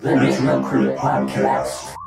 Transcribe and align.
The 0.00 0.08
Naturocrit 0.08 0.96
Podcast. 0.96 1.99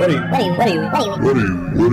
What 0.00 0.08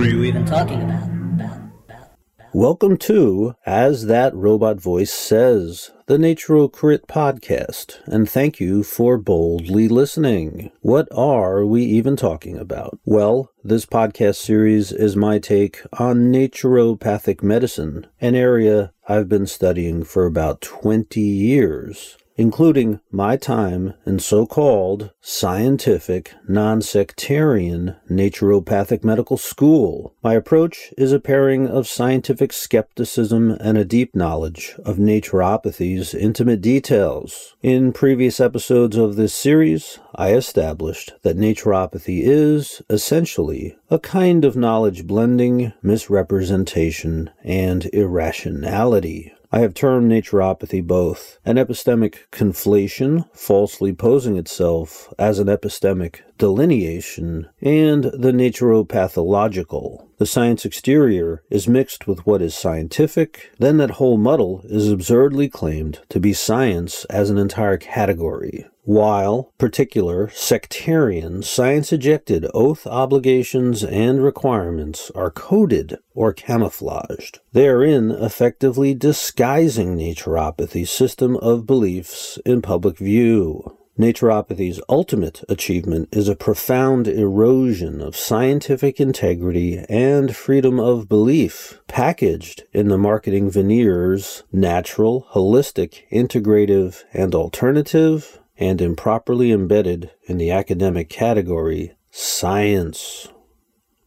are 0.00 0.08
you 0.08 0.24
even 0.24 0.46
talking 0.46 0.80
about? 0.80 1.02
about, 1.02 1.10
about, 1.34 1.58
about? 1.84 2.08
Welcome 2.54 2.96
to 2.96 3.54
As 3.66 4.06
That 4.06 4.34
Robot 4.34 4.80
Voice 4.80 5.12
Says, 5.12 5.90
the 6.06 6.16
Naturocrit 6.16 7.00
podcast, 7.00 7.98
and 8.06 8.26
thank 8.26 8.60
you 8.60 8.82
for 8.82 9.18
boldly 9.18 9.88
listening. 9.88 10.70
What 10.80 11.06
are 11.12 11.66
we 11.66 11.84
even 11.84 12.16
talking 12.16 12.56
about? 12.56 12.98
Well, 13.04 13.50
this 13.62 13.84
podcast 13.84 14.36
series 14.36 14.90
is 14.90 15.14
my 15.14 15.38
take 15.38 15.82
on 15.98 16.32
naturopathic 16.32 17.42
medicine, 17.42 18.06
an 18.22 18.34
area 18.34 18.94
I've 19.06 19.28
been 19.28 19.46
studying 19.46 20.02
for 20.02 20.24
about 20.24 20.62
20 20.62 21.20
years 21.20 22.16
including 22.38 23.00
my 23.10 23.36
time 23.36 23.92
in 24.06 24.20
so 24.20 24.46
called 24.46 25.10
scientific, 25.20 26.32
non 26.48 26.80
sectarian 26.80 27.96
naturopathic 28.08 29.02
medical 29.04 29.36
school. 29.36 30.14
My 30.22 30.34
approach 30.34 30.94
is 30.96 31.12
a 31.12 31.18
pairing 31.20 31.66
of 31.66 31.88
scientific 31.88 32.52
skepticism 32.52 33.50
and 33.60 33.76
a 33.76 33.84
deep 33.84 34.14
knowledge 34.14 34.76
of 34.84 34.96
naturopathy's 34.96 36.14
intimate 36.14 36.60
details. 36.60 37.56
In 37.60 37.92
previous 37.92 38.38
episodes 38.38 38.96
of 38.96 39.16
this 39.16 39.34
series, 39.34 39.98
I 40.14 40.32
established 40.34 41.12
that 41.22 41.36
naturopathy 41.36 42.22
is, 42.22 42.80
essentially, 42.88 43.76
a 43.90 43.98
kind 43.98 44.44
of 44.44 44.56
knowledge 44.56 45.06
blending 45.06 45.72
misrepresentation 45.82 47.30
and 47.42 47.86
irrationality. 47.86 49.32
I 49.50 49.60
have 49.60 49.72
termed 49.72 50.12
naturopathy 50.12 50.86
both 50.86 51.38
an 51.46 51.56
epistemic 51.56 52.28
conflation, 52.30 53.24
falsely 53.34 53.94
posing 53.94 54.36
itself 54.36 55.12
as 55.18 55.38
an 55.38 55.46
epistemic 55.46 56.20
delineation, 56.36 57.48
and 57.62 58.04
the 58.04 58.32
naturopathological. 58.32 60.06
The 60.18 60.26
science 60.26 60.66
exterior 60.66 61.42
is 61.48 61.66
mixed 61.66 62.06
with 62.06 62.26
what 62.26 62.42
is 62.42 62.54
scientific, 62.54 63.50
then 63.58 63.78
that 63.78 63.92
whole 63.92 64.18
muddle 64.18 64.60
is 64.64 64.92
absurdly 64.92 65.48
claimed 65.48 66.00
to 66.10 66.20
be 66.20 66.34
science 66.34 67.06
as 67.06 67.30
an 67.30 67.38
entire 67.38 67.78
category 67.78 68.66
while 68.88 69.52
particular 69.58 70.30
sectarian 70.30 71.42
science 71.42 71.92
ejected 71.92 72.46
oath 72.54 72.86
obligations 72.86 73.84
and 73.84 74.24
requirements 74.24 75.12
are 75.14 75.30
coded 75.30 75.98
or 76.14 76.32
camouflaged, 76.32 77.38
therein 77.52 78.10
effectively 78.10 78.94
disguising 78.94 79.94
naturopathy's 79.94 80.90
system 80.90 81.36
of 81.36 81.66
beliefs 81.66 82.38
in 82.46 82.62
public 82.62 82.96
view. 82.96 83.76
Naturopathy's 83.98 84.80
ultimate 84.88 85.44
achievement 85.50 86.08
is 86.10 86.26
a 86.26 86.34
profound 86.34 87.06
erosion 87.06 88.00
of 88.00 88.16
scientific 88.16 88.98
integrity 88.98 89.84
and 89.90 90.34
freedom 90.34 90.80
of 90.80 91.10
belief, 91.10 91.78
packaged 91.88 92.62
in 92.72 92.88
the 92.88 92.96
marketing 92.96 93.50
veneers 93.50 94.44
natural, 94.50 95.26
holistic, 95.32 96.04
integrative, 96.10 97.04
and 97.12 97.34
alternative, 97.34 98.38
and 98.58 98.80
improperly 98.80 99.52
embedded 99.52 100.10
in 100.24 100.38
the 100.38 100.50
academic 100.50 101.08
category 101.08 101.94
science. 102.10 103.28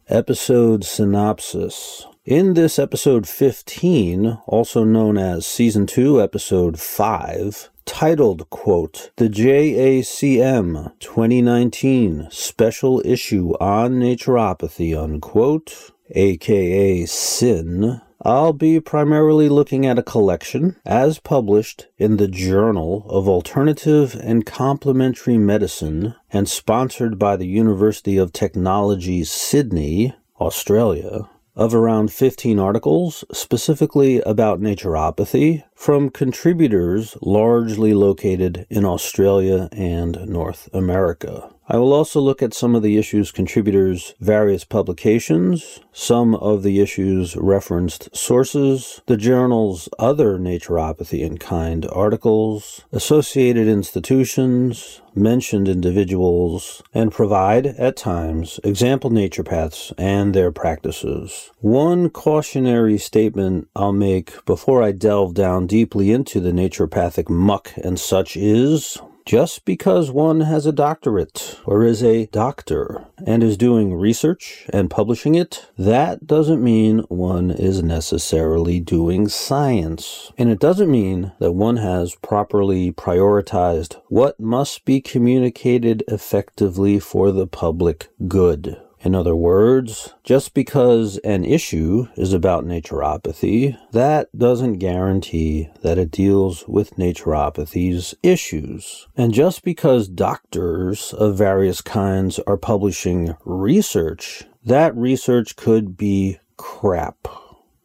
Episode 0.08 0.84
Synopsis 0.84 2.06
in 2.26 2.54
this 2.54 2.78
episode 2.78 3.28
15, 3.28 4.38
also 4.46 4.84
known 4.84 5.18
as 5.18 5.44
season 5.44 5.88
2, 5.88 6.22
episode 6.22 6.80
5, 6.80 7.72
titled, 7.86 8.48
quote, 8.52 9.10
The 9.16 9.28
JACM 9.28 11.00
2019 11.00 12.28
Special 12.30 13.02
Issue 13.04 13.54
on 13.60 13.94
Naturopathy, 13.94 14.96
unquote, 14.96 15.92
aka 16.12 17.06
SIN, 17.06 18.02
I'll 18.24 18.54
be 18.54 18.80
primarily 18.80 19.50
looking 19.50 19.84
at 19.88 19.98
a 19.98 20.04
collection 20.04 20.76
as 20.86 21.18
published 21.18 21.88
in 21.98 22.18
the 22.18 22.28
Journal 22.28 23.04
of 23.10 23.28
Alternative 23.28 24.16
and 24.22 24.46
Complementary 24.46 25.40
Medicine 25.40 26.14
and 26.32 26.48
sponsored 26.48 27.18
by 27.18 27.36
the 27.36 27.48
University 27.48 28.18
of 28.18 28.32
Technology, 28.32 29.24
Sydney, 29.24 30.14
Australia, 30.40 31.30
of 31.56 31.74
around 31.74 32.14
15 32.14 32.60
articles 32.60 33.24
specifically 33.32 34.22
about 34.22 34.62
naturopathy 34.62 35.64
from 35.74 36.12
contributors 36.12 37.18
largely 37.24 37.96
located 37.96 38.68
in 38.70 38.86
Australia 38.86 39.68
and 39.72 40.28
North 40.28 40.70
America. 40.74 41.50
I 41.72 41.78
will 41.78 41.94
also 41.94 42.20
look 42.20 42.44
at 42.44 42.54
some 42.54 42.76
of 42.76 42.84
the 42.84 42.98
issues 42.98 43.32
contributors' 43.32 44.14
various 44.20 44.66
publications, 44.66 45.80
some 45.94 46.36
of 46.36 46.64
the 46.64 46.82
issues 46.82 47.38
referenced 47.38 48.14
sources, 48.14 49.00
the 49.06 49.16
journal's 49.16 49.88
other 49.98 50.38
naturopathy 50.38 51.22
in 51.22 51.38
kind 51.38 51.88
articles, 51.90 52.84
associated 52.92 53.70
institutions, 53.70 55.00
mentioned 55.16 55.70
individuals, 55.70 56.84
and 56.94 57.14
provide, 57.14 57.68
at 57.68 57.96
times, 57.96 58.60
example 58.66 59.10
naturopaths 59.10 59.94
and 59.98 60.34
their 60.34 60.52
practices. 60.52 61.52
One 61.60 62.10
cautionary 62.10 62.98
statement 62.98 63.70
I'll 63.78 63.94
make 63.94 64.44
before 64.44 64.84
I 64.84 64.92
delve 64.92 65.36
down 65.36 65.68
deeply 65.68 66.12
into 66.12 66.42
the 66.42 66.52
naturopathic 66.52 67.30
muck 67.30 67.72
and 67.78 67.98
such 67.98 68.36
is 68.36 68.98
just 69.26 69.66
because 69.66 70.12
one 70.12 70.42
has 70.42 70.66
a 70.66 70.72
doctorate 70.72 71.60
or 71.66 71.84
is 71.84 72.04
a 72.04 72.26
doctor 72.28 73.06
and 73.26 73.44
is 73.44 73.58
doing 73.58 73.94
research 73.94 74.68
and 74.72 74.90
publishing 74.90 75.36
it, 75.36 75.68
that 75.78 76.26
doesn't 76.26 76.64
mean 76.64 77.00
one 77.10 77.52
is 77.52 77.84
necessarily 77.84 78.80
doing 78.80 79.28
science. 79.28 80.32
And 80.38 80.50
it 80.50 80.60
doesn't 80.60 80.92
mean 80.92 81.32
that 81.40 81.54
one 81.54 81.78
has 81.78 82.16
properly 82.16 82.92
prioritized 82.92 84.02
what 84.08 84.40
must 84.40 84.86
be 84.86 85.02
communicated 85.02 86.04
effectively 86.08 87.00
for 87.00 87.32
the 87.32 87.48
public 87.48 88.10
good. 88.28 88.78
In 89.04 89.16
other 89.16 89.36
words, 89.36 90.14
just 90.24 90.54
because 90.54 91.18
an 91.20 91.44
issue 91.44 92.08
is 92.16 92.34
about 92.34 92.66
naturopathy, 92.66 93.76
that 93.92 94.30
doesn't 94.38 94.74
guarantee 94.74 95.70
that 95.82 95.98
it 95.98 96.12
deals 96.12 96.68
with 96.68 96.98
naturopathy's 96.98 98.14
issues. 98.22 99.08
And 99.18 99.34
just 99.34 99.64
because 99.64 100.08
doctors 100.08 101.14
of 101.14 101.36
various 101.36 101.82
kinds 101.82 102.38
are 102.46 102.58
publishing 102.58 103.36
research, 103.44 104.44
that 104.64 104.96
research 104.96 105.56
could 105.56 105.98
be 105.98 106.38
crap. 106.58 107.28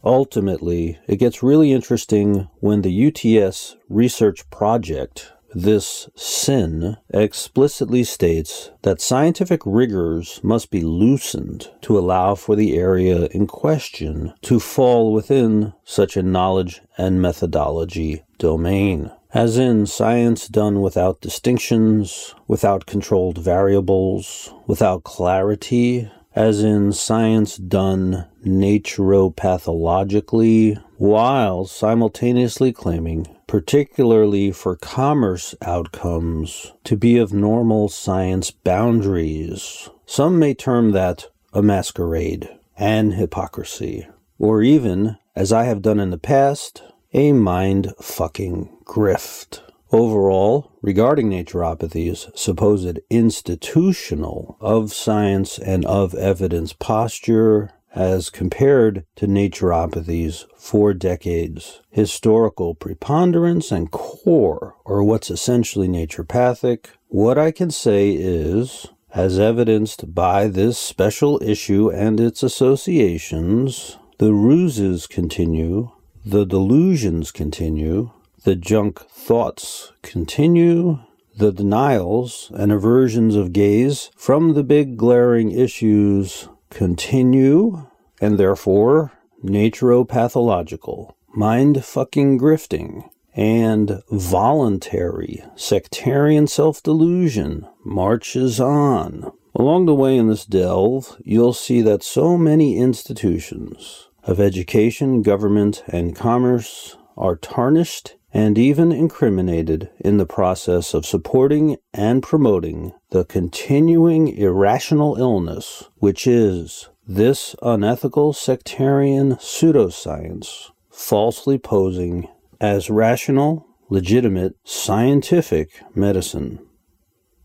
Ultimately, 0.04 0.98
it 1.08 1.16
gets 1.16 1.42
really 1.42 1.72
interesting 1.72 2.48
when 2.60 2.82
the 2.82 3.06
UTS 3.08 3.76
research 3.88 4.48
project 4.50 5.32
this 5.56 6.08
sin 6.14 6.96
explicitly 7.08 8.04
states 8.04 8.70
that 8.82 9.00
scientific 9.00 9.62
rigors 9.64 10.38
must 10.42 10.70
be 10.70 10.82
loosened 10.82 11.70
to 11.80 11.98
allow 11.98 12.34
for 12.34 12.54
the 12.54 12.76
area 12.76 13.24
in 13.28 13.46
question 13.46 14.34
to 14.42 14.60
fall 14.60 15.14
within 15.14 15.72
such 15.82 16.14
a 16.14 16.22
knowledge 16.22 16.82
and 16.98 17.22
methodology 17.22 18.22
domain. 18.36 19.10
As 19.32 19.56
in 19.56 19.86
science 19.86 20.46
done 20.46 20.82
without 20.82 21.22
distinctions, 21.22 22.34
without 22.46 22.84
controlled 22.84 23.38
variables, 23.38 24.52
without 24.66 25.04
clarity, 25.04 26.10
as 26.34 26.62
in 26.62 26.92
science 26.92 27.56
done 27.56 28.26
naturopathologically, 28.44 30.82
while 30.98 31.64
simultaneously 31.64 32.72
claiming, 32.72 33.26
particularly 33.46 34.50
for 34.50 34.76
commerce 34.76 35.54
outcomes, 35.62 36.72
to 36.84 36.96
be 36.96 37.18
of 37.18 37.32
normal 37.32 37.88
science 37.88 38.50
boundaries. 38.50 39.88
Some 40.04 40.38
may 40.38 40.54
term 40.54 40.92
that 40.92 41.26
a 41.52 41.62
masquerade, 41.62 42.48
an 42.76 43.12
hypocrisy, 43.12 44.06
or 44.38 44.62
even, 44.62 45.16
as 45.34 45.52
I 45.52 45.64
have 45.64 45.82
done 45.82 46.00
in 46.00 46.10
the 46.10 46.18
past, 46.18 46.82
a 47.12 47.32
mind 47.32 47.94
fucking 48.00 48.68
grift. 48.84 49.60
Overall, 49.92 50.72
regarding 50.82 51.30
naturopathy's 51.30 52.28
supposed 52.34 52.98
institutional 53.08 54.56
of 54.60 54.92
science 54.92 55.58
and 55.58 55.84
of 55.86 56.14
evidence 56.14 56.72
posture 56.72 57.70
as 57.96 58.28
compared 58.28 59.06
to 59.16 59.26
naturopathy's 59.26 60.46
four 60.54 60.92
decades. 60.92 61.80
Historical 61.90 62.74
preponderance 62.74 63.72
and 63.72 63.90
core, 63.90 64.74
or 64.84 65.02
what's 65.02 65.30
essentially 65.30 65.88
naturopathic, 65.88 66.88
what 67.08 67.38
I 67.38 67.50
can 67.50 67.70
say 67.70 68.10
is, 68.10 68.88
as 69.14 69.38
evidenced 69.38 70.14
by 70.14 70.46
this 70.46 70.78
special 70.78 71.42
issue 71.42 71.90
and 71.90 72.20
its 72.20 72.42
associations, 72.42 73.96
the 74.18 74.34
ruses 74.34 75.06
continue, 75.06 75.90
the 76.24 76.44
delusions 76.44 77.30
continue, 77.30 78.10
the 78.44 78.56
junk 78.56 79.00
thoughts 79.08 79.92
continue, 80.02 80.98
the 81.34 81.52
denials 81.52 82.50
and 82.54 82.72
aversions 82.72 83.36
of 83.36 83.52
gaze 83.52 84.10
from 84.16 84.54
the 84.54 84.62
big 84.62 84.96
glaring 84.96 85.50
issues 85.50 86.48
continue, 86.76 87.86
and 88.20 88.36
therefore 88.36 89.10
naturopathological, 89.42 91.14
mind 91.34 91.82
fucking 91.82 92.38
grifting, 92.38 93.08
and 93.34 94.02
voluntary 94.10 95.42
sectarian 95.54 96.46
self 96.46 96.82
delusion 96.82 97.66
marches 97.82 98.60
on. 98.60 99.32
Along 99.54 99.86
the 99.86 99.94
way 99.94 100.18
in 100.18 100.26
this 100.26 100.44
delve, 100.44 101.16
you'll 101.24 101.54
see 101.54 101.80
that 101.80 102.02
so 102.02 102.36
many 102.36 102.76
institutions 102.76 104.10
of 104.24 104.38
education, 104.38 105.22
government, 105.22 105.82
and 105.88 106.14
commerce 106.14 106.98
are 107.16 107.36
tarnished 107.36 108.16
and 108.36 108.58
even 108.58 108.92
incriminated 108.92 109.88
in 109.98 110.18
the 110.18 110.26
process 110.26 110.92
of 110.92 111.06
supporting 111.06 111.78
and 111.94 112.22
promoting 112.22 112.92
the 113.08 113.24
continuing 113.24 114.28
irrational 114.28 115.16
illness, 115.16 115.84
which 116.00 116.26
is 116.26 116.90
this 117.08 117.56
unethical 117.62 118.34
sectarian 118.34 119.36
pseudoscience, 119.36 120.70
falsely 120.90 121.56
posing 121.56 122.28
as 122.60 122.90
rational, 122.90 123.66
legitimate, 123.88 124.54
scientific 124.64 125.70
medicine. 125.94 126.58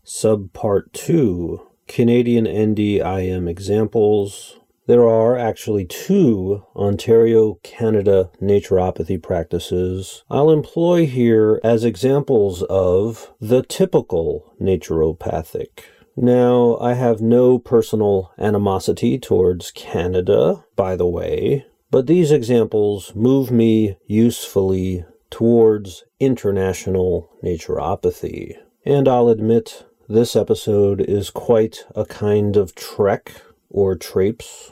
Subpart 0.04 0.92
2 0.92 1.68
Canadian 1.88 2.44
NDIM 2.44 3.48
examples 3.48 4.60
there 4.92 5.08
are 5.08 5.38
actually 5.38 5.86
two 5.86 6.62
Ontario, 6.76 7.58
Canada 7.62 8.30
naturopathy 8.42 9.22
practices 9.22 10.22
I'll 10.30 10.50
employ 10.50 11.06
here 11.06 11.58
as 11.64 11.82
examples 11.82 12.62
of 12.64 13.32
the 13.40 13.62
typical 13.62 14.52
naturopathic. 14.60 15.84
Now, 16.14 16.76
I 16.78 16.92
have 16.92 17.22
no 17.22 17.58
personal 17.58 18.34
animosity 18.36 19.18
towards 19.18 19.70
Canada, 19.70 20.66
by 20.76 20.94
the 20.96 21.06
way, 21.06 21.64
but 21.90 22.06
these 22.06 22.30
examples 22.30 23.14
move 23.14 23.50
me 23.50 23.96
usefully 24.06 25.06
towards 25.30 26.04
international 26.20 27.30
naturopathy. 27.42 28.58
And 28.84 29.08
I'll 29.08 29.30
admit 29.30 29.86
this 30.06 30.36
episode 30.36 31.00
is 31.00 31.30
quite 31.30 31.86
a 31.96 32.04
kind 32.04 32.58
of 32.58 32.74
trek 32.74 33.40
or 33.70 33.96
traipse. 33.96 34.71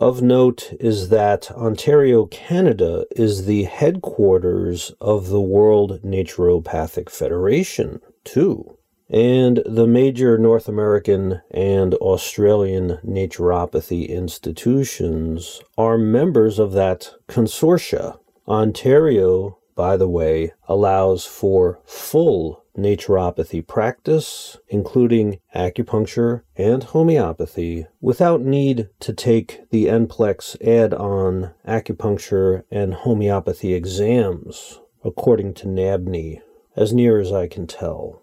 Of 0.00 0.22
note 0.22 0.74
is 0.78 1.08
that 1.08 1.50
Ontario, 1.50 2.26
Canada 2.26 3.04
is 3.16 3.46
the 3.46 3.64
headquarters 3.64 4.92
of 5.00 5.28
the 5.28 5.40
World 5.40 6.02
Naturopathic 6.04 7.10
Federation, 7.10 8.00
too. 8.22 8.78
And 9.10 9.60
the 9.66 9.88
major 9.88 10.38
North 10.38 10.68
American 10.68 11.40
and 11.50 11.94
Australian 11.94 12.98
naturopathy 13.04 14.08
institutions 14.08 15.60
are 15.76 15.98
members 15.98 16.60
of 16.60 16.70
that 16.74 17.10
consortia. 17.26 18.20
Ontario, 18.46 19.58
by 19.74 19.96
the 19.96 20.08
way, 20.08 20.52
allows 20.68 21.24
for 21.24 21.80
full 21.84 22.62
naturopathy 22.78 23.66
practice, 23.66 24.56
including 24.68 25.40
acupuncture 25.54 26.42
and 26.56 26.84
homeopathy, 26.84 27.86
without 28.00 28.40
need 28.40 28.88
to 29.00 29.12
take 29.12 29.68
the 29.70 29.86
NPLEX 29.86 30.56
add 30.66 30.94
on 30.94 31.52
acupuncture 31.66 32.62
and 32.70 32.94
homeopathy 32.94 33.74
exams, 33.74 34.80
according 35.04 35.54
to 35.54 35.66
NABNE, 35.66 36.40
as 36.76 36.92
near 36.92 37.18
as 37.18 37.32
I 37.32 37.48
can 37.48 37.66
tell. 37.66 38.22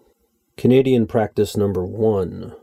Canadian 0.56 1.06
practice 1.06 1.56
number 1.56 1.84
one 1.84 2.56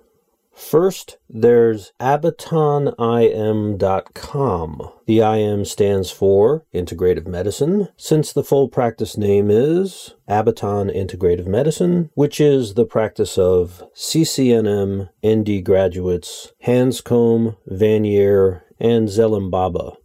First, 0.53 1.17
there's 1.29 1.91
AbatonIM.com. 1.99 4.91
The 5.05 5.19
IM 5.19 5.65
stands 5.65 6.09
for 6.11 6.65
Integrative 6.73 7.27
Medicine, 7.27 7.89
since 7.97 8.31
the 8.31 8.43
full 8.43 8.69
practice 8.69 9.17
name 9.17 9.49
is 9.49 10.13
Abaton 10.29 10.95
Integrative 10.95 11.47
Medicine, 11.47 12.11
which 12.13 12.39
is 12.39 12.75
the 12.75 12.85
practice 12.85 13.37
of 13.37 13.83
CCNM 13.95 15.09
ND 15.25 15.65
graduates 15.65 16.53
Hanscom, 16.65 17.57
Vanier, 17.69 18.61
and 18.79 19.09
Zelembaba. 19.09 19.97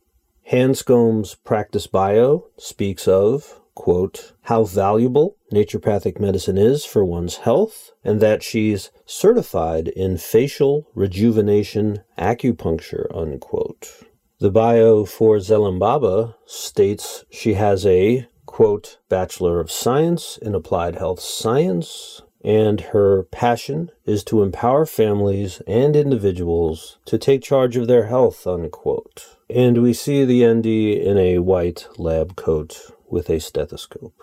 Hanscom's 0.50 1.34
practice 1.34 1.86
bio 1.86 2.46
speaks 2.56 3.06
of 3.06 3.60
quote, 3.78 4.32
how 4.42 4.64
valuable 4.64 5.36
naturopathic 5.52 6.20
medicine 6.20 6.58
is 6.58 6.84
for 6.84 7.04
one's 7.04 7.38
health, 7.38 7.92
and 8.04 8.20
that 8.20 8.42
she's 8.42 8.90
certified 9.06 9.88
in 9.88 10.18
facial 10.18 10.86
rejuvenation 10.94 12.02
acupuncture, 12.18 13.06
unquote. 13.16 14.04
The 14.40 14.50
bio 14.50 15.04
for 15.04 15.38
Zelembaba 15.38 16.34
states 16.46 17.24
she 17.30 17.54
has 17.54 17.84
a, 17.84 18.28
quote, 18.46 18.98
Bachelor 19.08 19.58
of 19.58 19.70
Science 19.70 20.38
in 20.40 20.54
Applied 20.54 20.94
Health 20.94 21.20
Science, 21.20 22.22
and 22.44 22.80
her 22.92 23.24
passion 23.24 23.90
is 24.04 24.22
to 24.24 24.42
empower 24.42 24.86
families 24.86 25.60
and 25.66 25.96
individuals 25.96 26.98
to 27.06 27.18
take 27.18 27.42
charge 27.42 27.76
of 27.76 27.88
their 27.88 28.06
health, 28.06 28.46
unquote. 28.46 29.38
And 29.50 29.82
we 29.82 29.92
see 29.92 30.24
the 30.24 30.46
ND 30.46 30.66
in 30.66 31.18
a 31.18 31.38
white 31.38 31.88
lab 31.98 32.36
coat 32.36 32.92
with 33.10 33.28
a 33.30 33.40
stethoscope. 33.40 34.14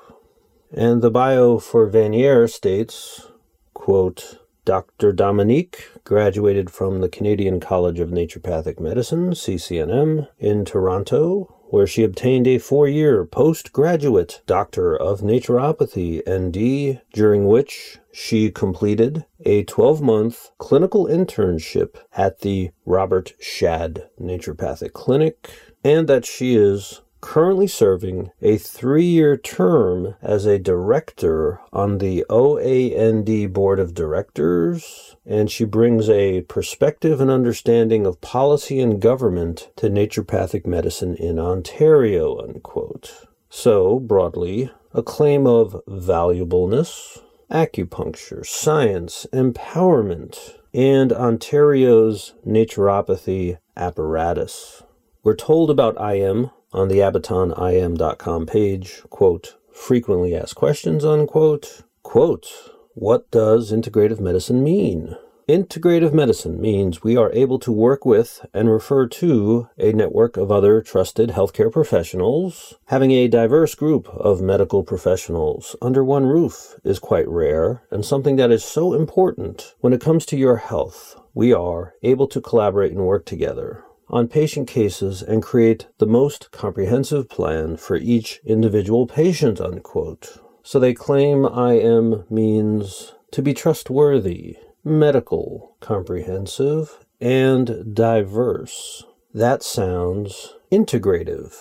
And 0.77 1.01
the 1.01 1.09
bio 1.09 1.57
for 1.57 1.89
Vanier 1.89 2.51
states, 2.51 3.27
quote, 3.73 4.39
Dr. 4.65 5.13
Dominique 5.13 5.89
graduated 6.03 6.69
from 6.69 6.99
the 6.99 7.07
Canadian 7.07 7.61
College 7.61 8.01
of 8.01 8.09
Naturopathic 8.09 8.77
Medicine, 8.77 9.29
CCNM, 9.29 10.27
in 10.37 10.65
Toronto, 10.65 11.55
where 11.69 11.87
she 11.87 12.03
obtained 12.03 12.45
a 12.45 12.57
four 12.57 12.89
year 12.89 13.23
postgraduate 13.25 14.41
Doctor 14.45 14.93
of 14.93 15.21
Naturopathy, 15.21 16.21
ND, 16.27 16.99
during 17.13 17.47
which 17.47 17.99
she 18.11 18.51
completed 18.51 19.23
a 19.45 19.63
12 19.63 20.01
month 20.01 20.51
clinical 20.57 21.05
internship 21.05 21.95
at 22.17 22.41
the 22.41 22.71
Robert 22.85 23.31
Schad 23.41 24.09
Naturopathic 24.19 24.91
Clinic, 24.91 25.49
and 25.85 26.09
that 26.09 26.25
she 26.25 26.57
is 26.57 26.99
currently 27.25 27.65
serving 27.65 28.29
a 28.39 28.55
three 28.55 29.03
year 29.03 29.35
term 29.35 30.13
as 30.21 30.45
a 30.45 30.59
director 30.59 31.59
on 31.73 31.97
the 31.97 32.23
OAND 32.29 33.51
Board 33.51 33.79
of 33.79 33.95
Directors, 33.95 35.15
and 35.25 35.49
she 35.49 35.65
brings 35.65 36.07
a 36.07 36.41
perspective 36.41 37.19
and 37.19 37.31
understanding 37.31 38.05
of 38.05 38.21
policy 38.21 38.79
and 38.79 39.01
government 39.01 39.71
to 39.75 39.89
naturopathic 39.89 40.67
medicine 40.67 41.15
in 41.15 41.39
Ontario. 41.39 42.39
Unquote. 42.39 43.25
So, 43.49 43.99
broadly, 43.99 44.69
a 44.93 45.01
claim 45.01 45.47
of 45.47 45.81
valuableness, 45.87 47.17
acupuncture, 47.49 48.45
science, 48.45 49.25
empowerment, 49.33 50.59
and 50.75 51.11
Ontario's 51.11 52.35
naturopathy 52.45 53.57
apparatus. 53.75 54.83
We're 55.23 55.35
told 55.35 55.71
about 55.71 55.97
IM 55.99 56.51
on 56.75 56.89
the 56.89 56.99
AbatonIM.com 56.99 58.45
page, 58.45 59.01
quote, 59.09 59.55
frequently 59.71 60.35
asked 60.35 60.55
questions, 60.55 61.05
unquote, 61.05 61.83
quote, 62.03 62.47
what 62.93 63.31
does 63.31 63.71
integrative 63.71 64.19
medicine 64.19 64.63
mean? 64.63 65.15
Integrative 65.47 66.11
medicine 66.11 66.59
means 66.59 67.03
we 67.03 67.15
are 67.15 67.31
able 67.31 67.59
to 67.59 67.71
work 67.71 68.03
with 68.03 68.43
and 68.53 68.69
refer 68.69 69.07
to 69.07 69.69
a 69.77 69.93
network 69.93 70.37
of 70.37 70.51
other 70.51 70.81
trusted 70.81 71.29
healthcare 71.29 71.71
professionals. 71.71 72.73
Having 72.87 73.11
a 73.11 73.27
diverse 73.27 73.75
group 73.75 74.07
of 74.09 74.41
medical 74.41 74.83
professionals 74.83 75.75
under 75.81 76.03
one 76.03 76.25
roof 76.25 76.79
is 76.83 76.97
quite 76.99 77.27
rare 77.27 77.83
and 77.91 78.03
something 78.03 78.37
that 78.37 78.51
is 78.51 78.65
so 78.65 78.93
important 78.93 79.75
when 79.81 79.93
it 79.93 80.01
comes 80.01 80.25
to 80.25 80.37
your 80.37 80.57
health. 80.57 81.15
We 81.35 81.53
are 81.53 81.93
able 82.01 82.27
to 82.29 82.41
collaborate 82.41 82.93
and 82.93 83.05
work 83.05 83.25
together 83.25 83.83
on 84.09 84.27
patient 84.27 84.67
cases 84.67 85.21
and 85.21 85.41
create 85.41 85.87
the 85.97 86.05
most 86.05 86.51
comprehensive 86.51 87.29
plan 87.29 87.77
for 87.77 87.95
each 87.95 88.39
individual 88.45 89.07
patient, 89.07 89.59
unquote. 89.59 90.37
So 90.63 90.79
they 90.79 90.93
claim 90.93 91.45
IM 91.45 92.25
means 92.29 93.13
to 93.31 93.41
be 93.41 93.53
trustworthy, 93.53 94.57
medical, 94.83 95.75
comprehensive, 95.79 97.05
and 97.19 97.93
diverse. 97.93 99.03
That 99.33 99.63
sounds 99.63 100.55
integrative, 100.71 101.53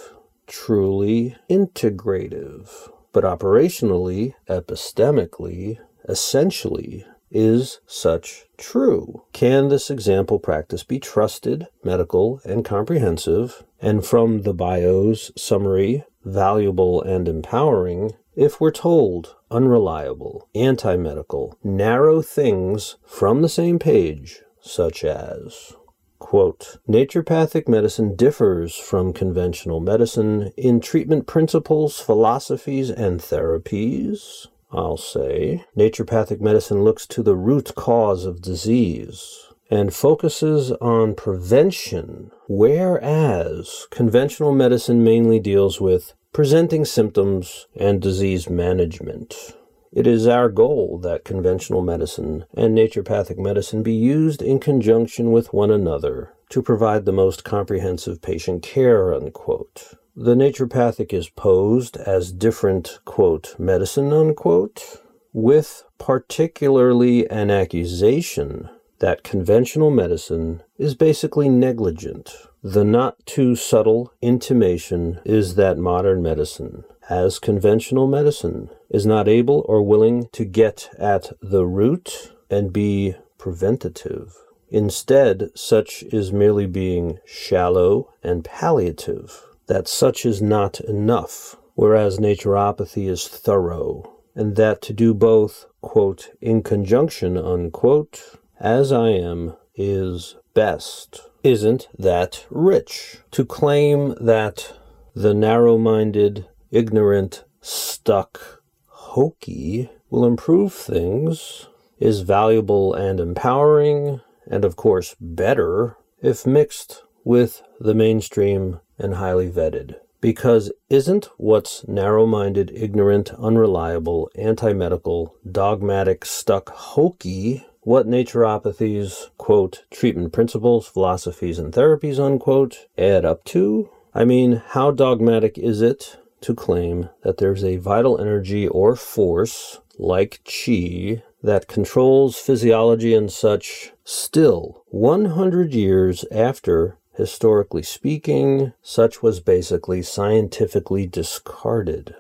truly 0.47 1.37
integrative. 1.51 2.91
But 3.13 3.25
operationally, 3.25 4.35
epistemically, 4.49 5.79
essentially, 6.09 7.07
is 7.35 7.81
such 7.87 8.45
true? 8.57 9.25
Can 9.33 9.69
this 9.69 9.91
example 9.91 10.39
practice 10.39 10.85
be 10.85 10.99
trusted, 10.99 11.67
medical, 11.83 12.41
and 12.45 12.65
comprehensive, 12.65 13.65
and 13.81 14.07
from 14.07 14.43
the 14.43 14.55
bios 14.55 15.33
summary, 15.37 16.05
valuable 16.25 17.03
and 17.03 17.29
empowering, 17.29 18.13
if 18.37 18.61
we're 18.61 18.71
told 18.71 19.37
unreliable, 19.51 20.49
anti 20.55 20.97
medical, 20.97 21.59
narrow 21.63 22.23
things 22.23 22.97
from 23.05 23.43
the 23.43 23.49
same 23.49 23.79
page, 23.79 24.41
such 24.61 25.05
as, 25.05 25.75
quote, 26.19 26.79
naturopathic 26.89 27.69
medicine 27.69 28.17
differs 28.17 28.75
from 28.75 29.13
conventional 29.13 29.79
medicine 29.79 30.53
in 30.57 30.81
treatment 30.81 31.27
principles, 31.27 32.01
philosophies, 32.01 32.91
and 32.91 33.21
therapies. 33.21 34.49
I'll 34.75 34.97
say, 34.97 35.65
naturopathic 35.77 36.41
medicine 36.41 36.83
looks 36.83 37.07
to 37.09 37.23
the 37.23 37.37
root 37.37 37.75
cause 37.75 38.25
of 38.25 38.43
disease 38.43 39.47
and 39.71 39.95
focuses 39.95 40.73
on 40.73 41.15
prevention, 41.15 42.31
whereas 42.49 43.87
conventional 43.91 44.53
medicine 44.53 45.03
mainly 45.03 45.41
deals 45.41 45.81
with 45.81 46.13
presenting 46.35 46.85
symptoms, 46.85 47.69
and 47.77 48.03
disease 48.03 48.51
management. 48.51 49.57
It 49.93 50.05
is 50.05 50.27
our 50.27 50.49
goal 50.49 50.99
that 51.05 51.25
conventional 51.25 51.81
medicine 51.81 52.45
and 52.57 52.77
naturopathic 52.77 53.39
medicine 53.39 53.85
be 53.85 53.95
used 53.95 54.43
in 54.43 54.59
conjunction 54.59 55.31
with 55.31 55.53
one 55.53 55.71
another 55.71 56.33
to 56.49 56.61
provide 56.61 57.05
the 57.05 57.13
most 57.13 57.45
comprehensive 57.45 58.21
patient 58.21 58.65
care, 58.65 59.15
unquote. 59.15 59.95
The 60.17 60.35
naturopathic 60.35 61.13
is 61.13 61.29
posed 61.29 61.97
as 61.97 62.33
different, 62.33 63.01
quote, 63.05 63.55
medicine, 63.59 64.13
unquote, 64.13 65.03
with 65.33 65.85
particularly 65.99 67.29
an 67.29 67.51
accusation 67.51 68.71
that 69.01 69.25
conventional 69.25 69.91
medicine 69.91 70.63
is 70.79 70.95
basically 70.95 71.49
negligent 71.49 72.35
the 72.65 72.83
not 72.83 73.27
too 73.27 73.55
subtle 73.55 74.11
intimation 74.23 75.21
is 75.23 75.55
that 75.57 75.77
modern 75.77 76.23
medicine, 76.23 76.83
as 77.11 77.39
conventional 77.39 78.07
medicine, 78.07 78.71
is 78.89 79.05
not 79.05 79.29
able 79.29 79.67
or 79.69 79.83
willing 79.83 80.29
to 80.33 80.47
get 80.47 80.89
at 80.99 81.31
the 81.43 81.67
root 81.67 82.33
and 82.49 82.73
be 82.73 83.17
preventative. 83.37 84.35
Instead, 84.71 85.51
such 85.55 86.05
is 86.05 86.33
merely 86.33 86.65
being 86.65 87.19
shallow 87.27 88.11
and 88.23 88.47
palliative, 88.47 89.43
that 89.67 89.89
such 89.89 90.27
is 90.27 90.43
not 90.43 90.81
enough, 90.81 91.57
whereas 91.75 92.19
naturopathy 92.19 93.09
is 93.09 93.27
thorough, 93.29 94.13
and 94.35 94.57
that 94.57 94.83
to 94.83 94.93
do 94.93 95.15
both, 95.15 95.67
quote, 95.81 96.31
in 96.41 96.63
conjunction, 96.63 97.37
unquote, 97.37 98.39
as 98.61 98.93
I 98.93 99.09
am, 99.11 99.57
is 99.75 100.37
best 100.55 101.29
isn't 101.43 101.89
that 101.99 102.47
rich. 102.51 103.19
To 103.33 103.45
claim 103.45 104.15
that 104.21 104.75
the 105.15 105.35
narrow 105.35 105.77
minded, 105.79 106.47
ignorant, 106.71 107.45
stuck, 107.61 108.63
hokey 108.87 109.91
will 110.11 110.25
improve 110.25 110.73
things 110.73 111.67
is 112.01 112.21
valuable 112.21 112.95
and 112.95 113.21
empowering, 113.21 114.21
and 114.51 114.65
of 114.65 114.75
course 114.77 115.15
better 115.21 115.97
if 116.21 116.47
mixed 116.47 117.03
with 117.25 117.63
the 117.79 117.95
mainstream 117.95 118.81
and 118.99 119.15
highly 119.15 119.51
vetted. 119.51 119.97
Because 120.21 120.73
isn't 120.89 121.29
what's 121.37 121.87
narrow 121.87 122.27
minded, 122.27 122.71
ignorant, 122.75 123.31
unreliable, 123.33 124.31
anti 124.37 124.73
medical, 124.73 125.37
dogmatic, 125.51 126.25
stuck, 126.25 126.71
hokey 126.71 127.67
what 127.85 128.09
naturopathy's, 128.09 129.31
quote, 129.37 129.85
treatment 129.91 130.33
principles, 130.33 130.89
philosophies, 130.89 131.59
and 131.59 131.73
therapies, 131.73 132.19
unquote, 132.19 132.87
add 132.97 133.27
up 133.27 133.45
to? 133.45 133.91
I 134.15 134.25
mean, 134.25 134.63
how 134.69 134.91
dogmatic 134.91 135.59
is 135.59 135.83
it 135.83 136.17
to 136.41 136.55
claim 136.55 137.11
that 137.23 137.37
there's 137.37 137.63
a 137.63 137.77
vital 137.77 138.19
energy 138.19 138.67
or 138.67 138.97
force, 138.97 139.81
like 139.99 140.41
chi, 140.45 141.23
that 141.43 141.69
controls 141.69 142.39
physiology 142.39 143.13
and 143.13 143.31
such, 143.31 143.93
still 144.03 144.83
100 144.87 145.75
years 145.75 146.25
after 146.33 146.97
historically 147.17 147.83
speaking, 147.83 148.73
such 148.83 149.23
was 149.23 149.41
basically 149.41 150.03
scientifically 150.03 151.07
discarded 151.07 152.15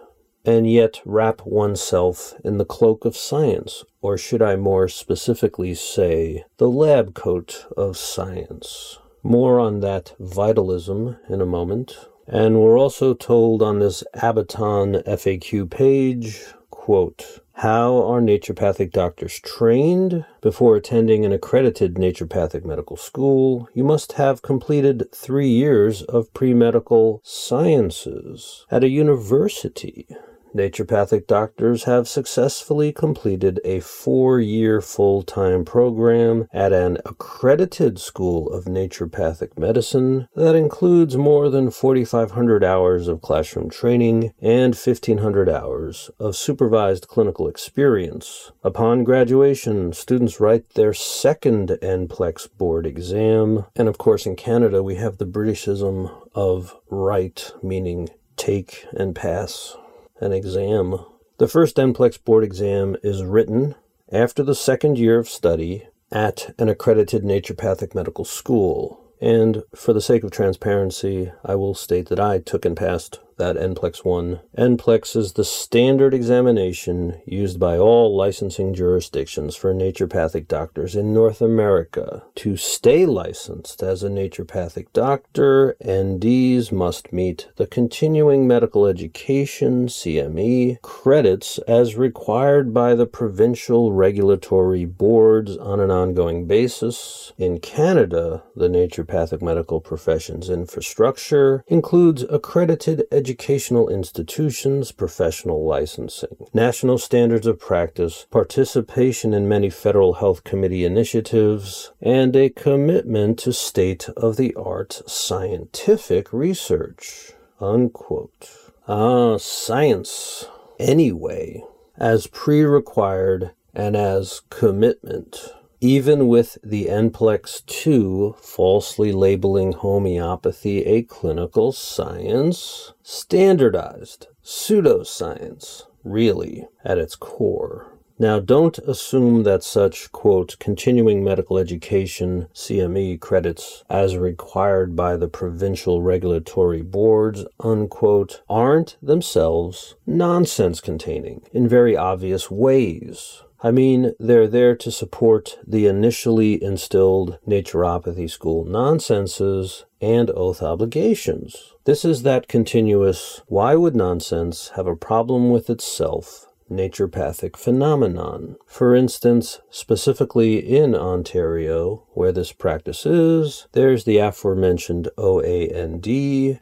and 0.45 0.71
yet 0.71 1.01
wrap 1.05 1.45
oneself 1.47 2.35
in 2.45 2.59
the 2.59 2.65
cloak 2.65 3.05
of 3.05 3.17
science, 3.17 3.83
or 4.03 4.19
should 4.19 4.43
I 4.43 4.57
more 4.57 4.89
specifically 4.89 5.75
say, 5.75 6.45
the 6.59 6.69
lab 6.69 7.15
coat 7.15 7.67
of 7.77 7.97
science. 7.97 8.99
More 9.23 9.59
on 9.59 9.81
that 9.81 10.15
vitalism 10.21 11.17
in 11.31 11.41
a 11.41 11.47
moment. 11.47 11.97
And 12.27 12.61
we're 12.61 12.79
also 12.79 13.15
told 13.15 13.63
on 13.63 13.79
this 13.79 14.05
Abaton 14.15 15.03
FAQ 15.05 15.71
page, 15.71 16.43
quote, 16.71 17.41
how 17.58 17.96
are 17.99 18.20
naturopathic 18.20 18.90
doctors 18.90 19.38
trained? 19.38 20.25
Before 20.40 20.75
attending 20.75 21.25
an 21.25 21.32
accredited 21.32 21.94
naturopathic 21.94 22.64
medical 22.64 22.96
school, 22.96 23.68
you 23.73 23.84
must 23.84 24.12
have 24.12 24.42
completed 24.42 25.06
three 25.14 25.49
years 25.49 26.02
of 26.02 26.34
pre 26.34 26.52
medical 26.52 27.20
sciences 27.23 28.66
at 28.73 28.82
a 28.82 28.88
university 28.88 30.08
naturopathic 30.54 31.26
doctors 31.26 31.84
have 31.84 32.06
successfully 32.06 32.92
completed 32.92 33.61
a 33.64 33.80
four 33.80 34.40
year 34.40 34.80
full 34.80 35.23
time 35.23 35.64
program 35.64 36.46
at 36.52 36.73
an 36.73 36.99
accredited 37.04 37.99
school 37.99 38.52
of 38.52 38.64
naturopathic 38.64 39.58
medicine 39.58 40.28
that 40.37 40.54
includes 40.54 41.16
more 41.16 41.50
than 41.50 41.70
4,500 41.70 42.62
hours 42.62 43.08
of 43.08 43.20
classroom 43.20 43.68
training 43.68 44.32
and 44.40 44.75
1,500 44.75 45.49
hours 45.49 46.11
of 46.18 46.37
supervised 46.37 47.08
clinical 47.08 47.49
experience. 47.49 48.52
Upon 48.62 49.04
graduation, 49.04 49.92
students 49.92 50.40
write 50.40 50.70
their 50.75 50.94
second 50.94 51.78
NPLEX 51.82 52.49
board 52.56 52.87
exam, 52.87 53.64
and 53.75 53.88
of 53.88 53.99
course, 53.99 54.26
in 54.26 54.37
Canada, 54.37 54.82
we 54.82 54.96
have 54.96 55.18
the 55.18 55.26
Britishism 55.26 56.11
of 56.34 56.76
write, 56.90 57.52
meaning 57.62 58.08
take 58.37 58.87
and 58.92 59.14
pass 59.14 59.76
an 60.21 60.33
exam. 60.33 60.99
The 61.38 61.49
first 61.49 61.76
NPLEX 61.76 62.23
board 62.25 62.44
exam 62.44 62.97
is 63.02 63.25
written 63.25 63.75
after 64.12 64.42
the 64.42 64.54
second 64.54 64.99
year 64.99 65.18
of 65.18 65.28
study 65.28 65.88
at 66.12 66.54
an 66.59 66.68
accredited 66.68 67.23
naturopathic 67.25 67.94
medical 67.94 68.25
school. 68.25 69.00
And 69.21 69.62
for 69.75 69.92
the 69.92 70.00
sake 70.00 70.23
of 70.23 70.30
transparency, 70.30 71.33
I 71.44 71.54
will 71.54 71.75
state 71.75 72.09
that 72.09 72.21
I 72.21 72.38
took 72.38 72.64
and 72.64 72.76
passed 72.76 73.21
that 73.37 73.57
NPLEX 73.57 74.05
1. 74.05 74.41
NPLEX 74.57 75.17
is 75.17 75.33
the 75.33 75.45
standard 75.45 76.14
examination 76.14 77.21
used 77.26 77.59
by 77.59 77.76
all 77.76 78.17
licensing 78.17 78.75
jurisdictions 78.75 79.57
for 79.57 79.75
naturopathic 79.75 80.49
doctors 80.49 80.95
in 80.95 81.12
North 81.12 81.41
America. 81.41 82.23
To 82.37 82.57
stay 82.57 83.07
licensed 83.07 83.83
as 83.83 84.03
a 84.03 84.09
naturopathic 84.09 84.87
doctor, 84.93 85.76
NDs 85.85 86.73
must 86.73 87.12
meet 87.12 87.49
the 87.57 87.67
continuing 87.67 88.47
medical 88.47 88.87
education 88.87 89.87
CME 89.87 90.81
credits 90.83 91.59
as 91.67 91.97
required 91.97 92.73
by 92.73 92.95
the 92.95 93.07
provincial 93.07 93.93
regulatory 93.93 94.85
boards 94.85 95.57
on 95.57 95.81
an 95.81 95.91
ongoing 95.91 96.47
basis. 96.47 97.33
In 97.38 97.59
Canada, 97.59 98.43
the 98.55 98.69
naturopathic 98.69 99.43
medical 99.43 99.81
professions 99.81 100.49
infrastructure 100.49 101.64
includes 101.67 102.23
accredited 102.23 103.05
educational 103.25 103.88
institutions, 103.88 104.93
professional 104.93 105.64
licensing, 105.64 106.37
national 106.52 106.99
standards 106.99 107.47
of 107.47 107.59
practice, 107.59 108.26
participation 108.31 109.33
in 109.33 109.49
many 109.49 109.71
federal 109.71 110.12
health 110.14 110.45
committee 110.45 110.85
initiatives, 110.85 111.90
and 112.02 112.37
a 112.37 112.50
commitment 112.50 113.38
to 113.38 113.50
state 113.50 114.11
of 114.11 114.37
the 114.37 114.54
art 114.57 115.00
scientific 115.07 116.31
research. 116.35 117.33
Unquote. 117.62 118.50
Ah, 118.87 119.38
science. 119.38 120.47
Anyway, 120.78 121.64
as 121.97 122.26
pre 122.26 122.62
required 122.62 123.52
and 123.73 123.97
as 123.97 124.43
commitment 124.50 125.49
even 125.85 126.29
with 126.29 126.57
the 126.64 126.87
NPLEX 126.87 127.67
2 127.67 128.37
falsely 128.41 129.12
labeling 129.12 129.73
homeopathy 129.73 130.83
a 130.87 131.03
clinical 131.03 131.73
science, 131.73 132.95
standardized 133.03 134.29
pseudoscience, 134.43 135.83
really, 136.03 136.67
at 136.87 136.97
its 136.97 137.14
core. 137.17 137.93
Now, 138.19 138.41
don't 138.41 138.79
assume 138.79 139.43
that 139.43 139.62
such, 139.62 140.11
quote, 140.11 140.57
continuing 140.59 141.23
medical 141.23 141.59
education, 141.59 142.47
CME 142.55 143.21
credits, 143.21 143.85
as 143.91 144.17
required 144.17 144.97
by 144.97 145.19
the 145.19 145.29
provincial 145.29 146.00
regulatory 146.00 146.81
boards, 146.81 147.45
unquote, 147.61 148.41
aren't 148.49 148.97
themselves 149.03 149.97
nonsense 150.07 150.81
containing 150.81 151.43
in 151.53 151.69
very 151.69 151.95
obvious 151.95 152.50
ways. 152.50 153.43
I 153.64 153.71
mean, 153.71 154.12
they're 154.21 154.47
there 154.47 154.76
to 154.76 154.90
support 154.90 155.59
the 155.66 155.87
initially 155.87 156.62
instilled 156.62 157.38
naturopathy 157.49 158.30
school 158.30 158.66
nonsenses 158.66 159.87
and 160.02 160.30
oath 160.33 160.62
obligations. 160.62 161.73
This 161.85 162.04
is 162.04 162.25
that 162.25 162.47
continuous 162.47 163.40
why 163.47 163.75
would 163.75 163.97
nonsense 163.97 164.73
have 164.76 164.87
a 164.87 164.94
problem 164.94 165.49
with 165.49 165.71
itself 165.71 166.47
naturopathic 166.71 167.56
phenomenon. 167.56 168.56
For 168.66 168.94
instance, 168.94 169.61
specifically 169.71 170.59
in 170.59 170.94
Ontario, 170.94 172.06
where 172.12 172.33
this 172.33 172.52
practice 172.52 173.06
is, 173.06 173.66
there's 173.73 174.04
the 174.04 174.18
aforementioned 174.18 175.09
OAND, 175.16 176.06